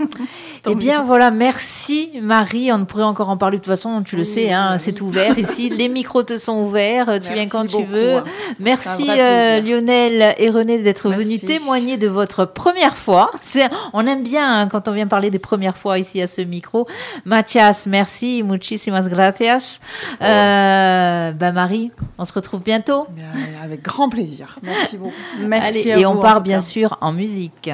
eh 0.68 0.76
bien 0.76 1.02
voilà, 1.02 1.32
merci 1.32 2.12
Marie. 2.22 2.72
On 2.72 2.86
pourrait 2.86 3.04
encore 3.04 3.30
en 3.30 3.38
parler 3.38 3.58
de 3.58 3.64
toute 3.64 3.72
façon, 3.72 4.04
tu 4.04 4.16
le 4.16 4.24
sais, 4.24 4.52
hein, 4.52 4.78
c'est 4.78 5.02
ouvert 5.02 5.38
ici. 5.40 5.70
Les 5.70 5.90
micros 5.90 6.22
te 6.24 6.38
sont 6.38 6.64
ouverts, 6.64 7.20
tu 7.20 7.34
viens 7.34 7.48
quand 7.48 7.66
tu 7.66 7.84
veux. 7.84 8.18
Hein. 8.18 8.24
Merci 8.60 9.08
euh, 9.10 9.60
Lionel 9.62 10.36
et 10.38 10.50
René 10.50 10.78
d'être 10.80 11.10
venus 11.10 11.42
témoigner 11.42 11.98
de 11.98 12.08
votre 12.08 12.46
première 12.46 12.98
fois. 12.98 13.32
On 13.94 14.06
aime 14.06 14.24
bien 14.24 14.62
hein, 14.62 14.68
quand 14.68 14.88
on 14.88 14.92
vient 14.92 15.08
parler 15.08 15.32
des 15.32 15.40
premières 15.40 15.78
fois 15.78 15.98
ici 15.98 16.22
à 16.22 16.28
ce 16.28 16.42
micro. 16.42 16.88
Mathias, 17.26 17.88
merci, 17.88 18.44
muchísimas 18.44 19.10
gracias. 19.10 19.80
Euh, 20.22 21.32
bah 21.32 21.52
Marie, 21.52 21.92
on 22.20 22.26
se 22.26 22.34
retrouve 22.34 22.62
bientôt. 22.62 23.08
avec 23.64 23.82
grand 23.82 24.10
plaisir. 24.10 24.60
Merci 24.62 24.98
beaucoup. 24.98 25.14
Merci 25.40 25.71
et 25.76 26.06
on 26.06 26.20
part 26.20 26.42
bien 26.42 26.60
sûr 26.60 26.98
en 27.02 27.12
musique. 27.12 27.70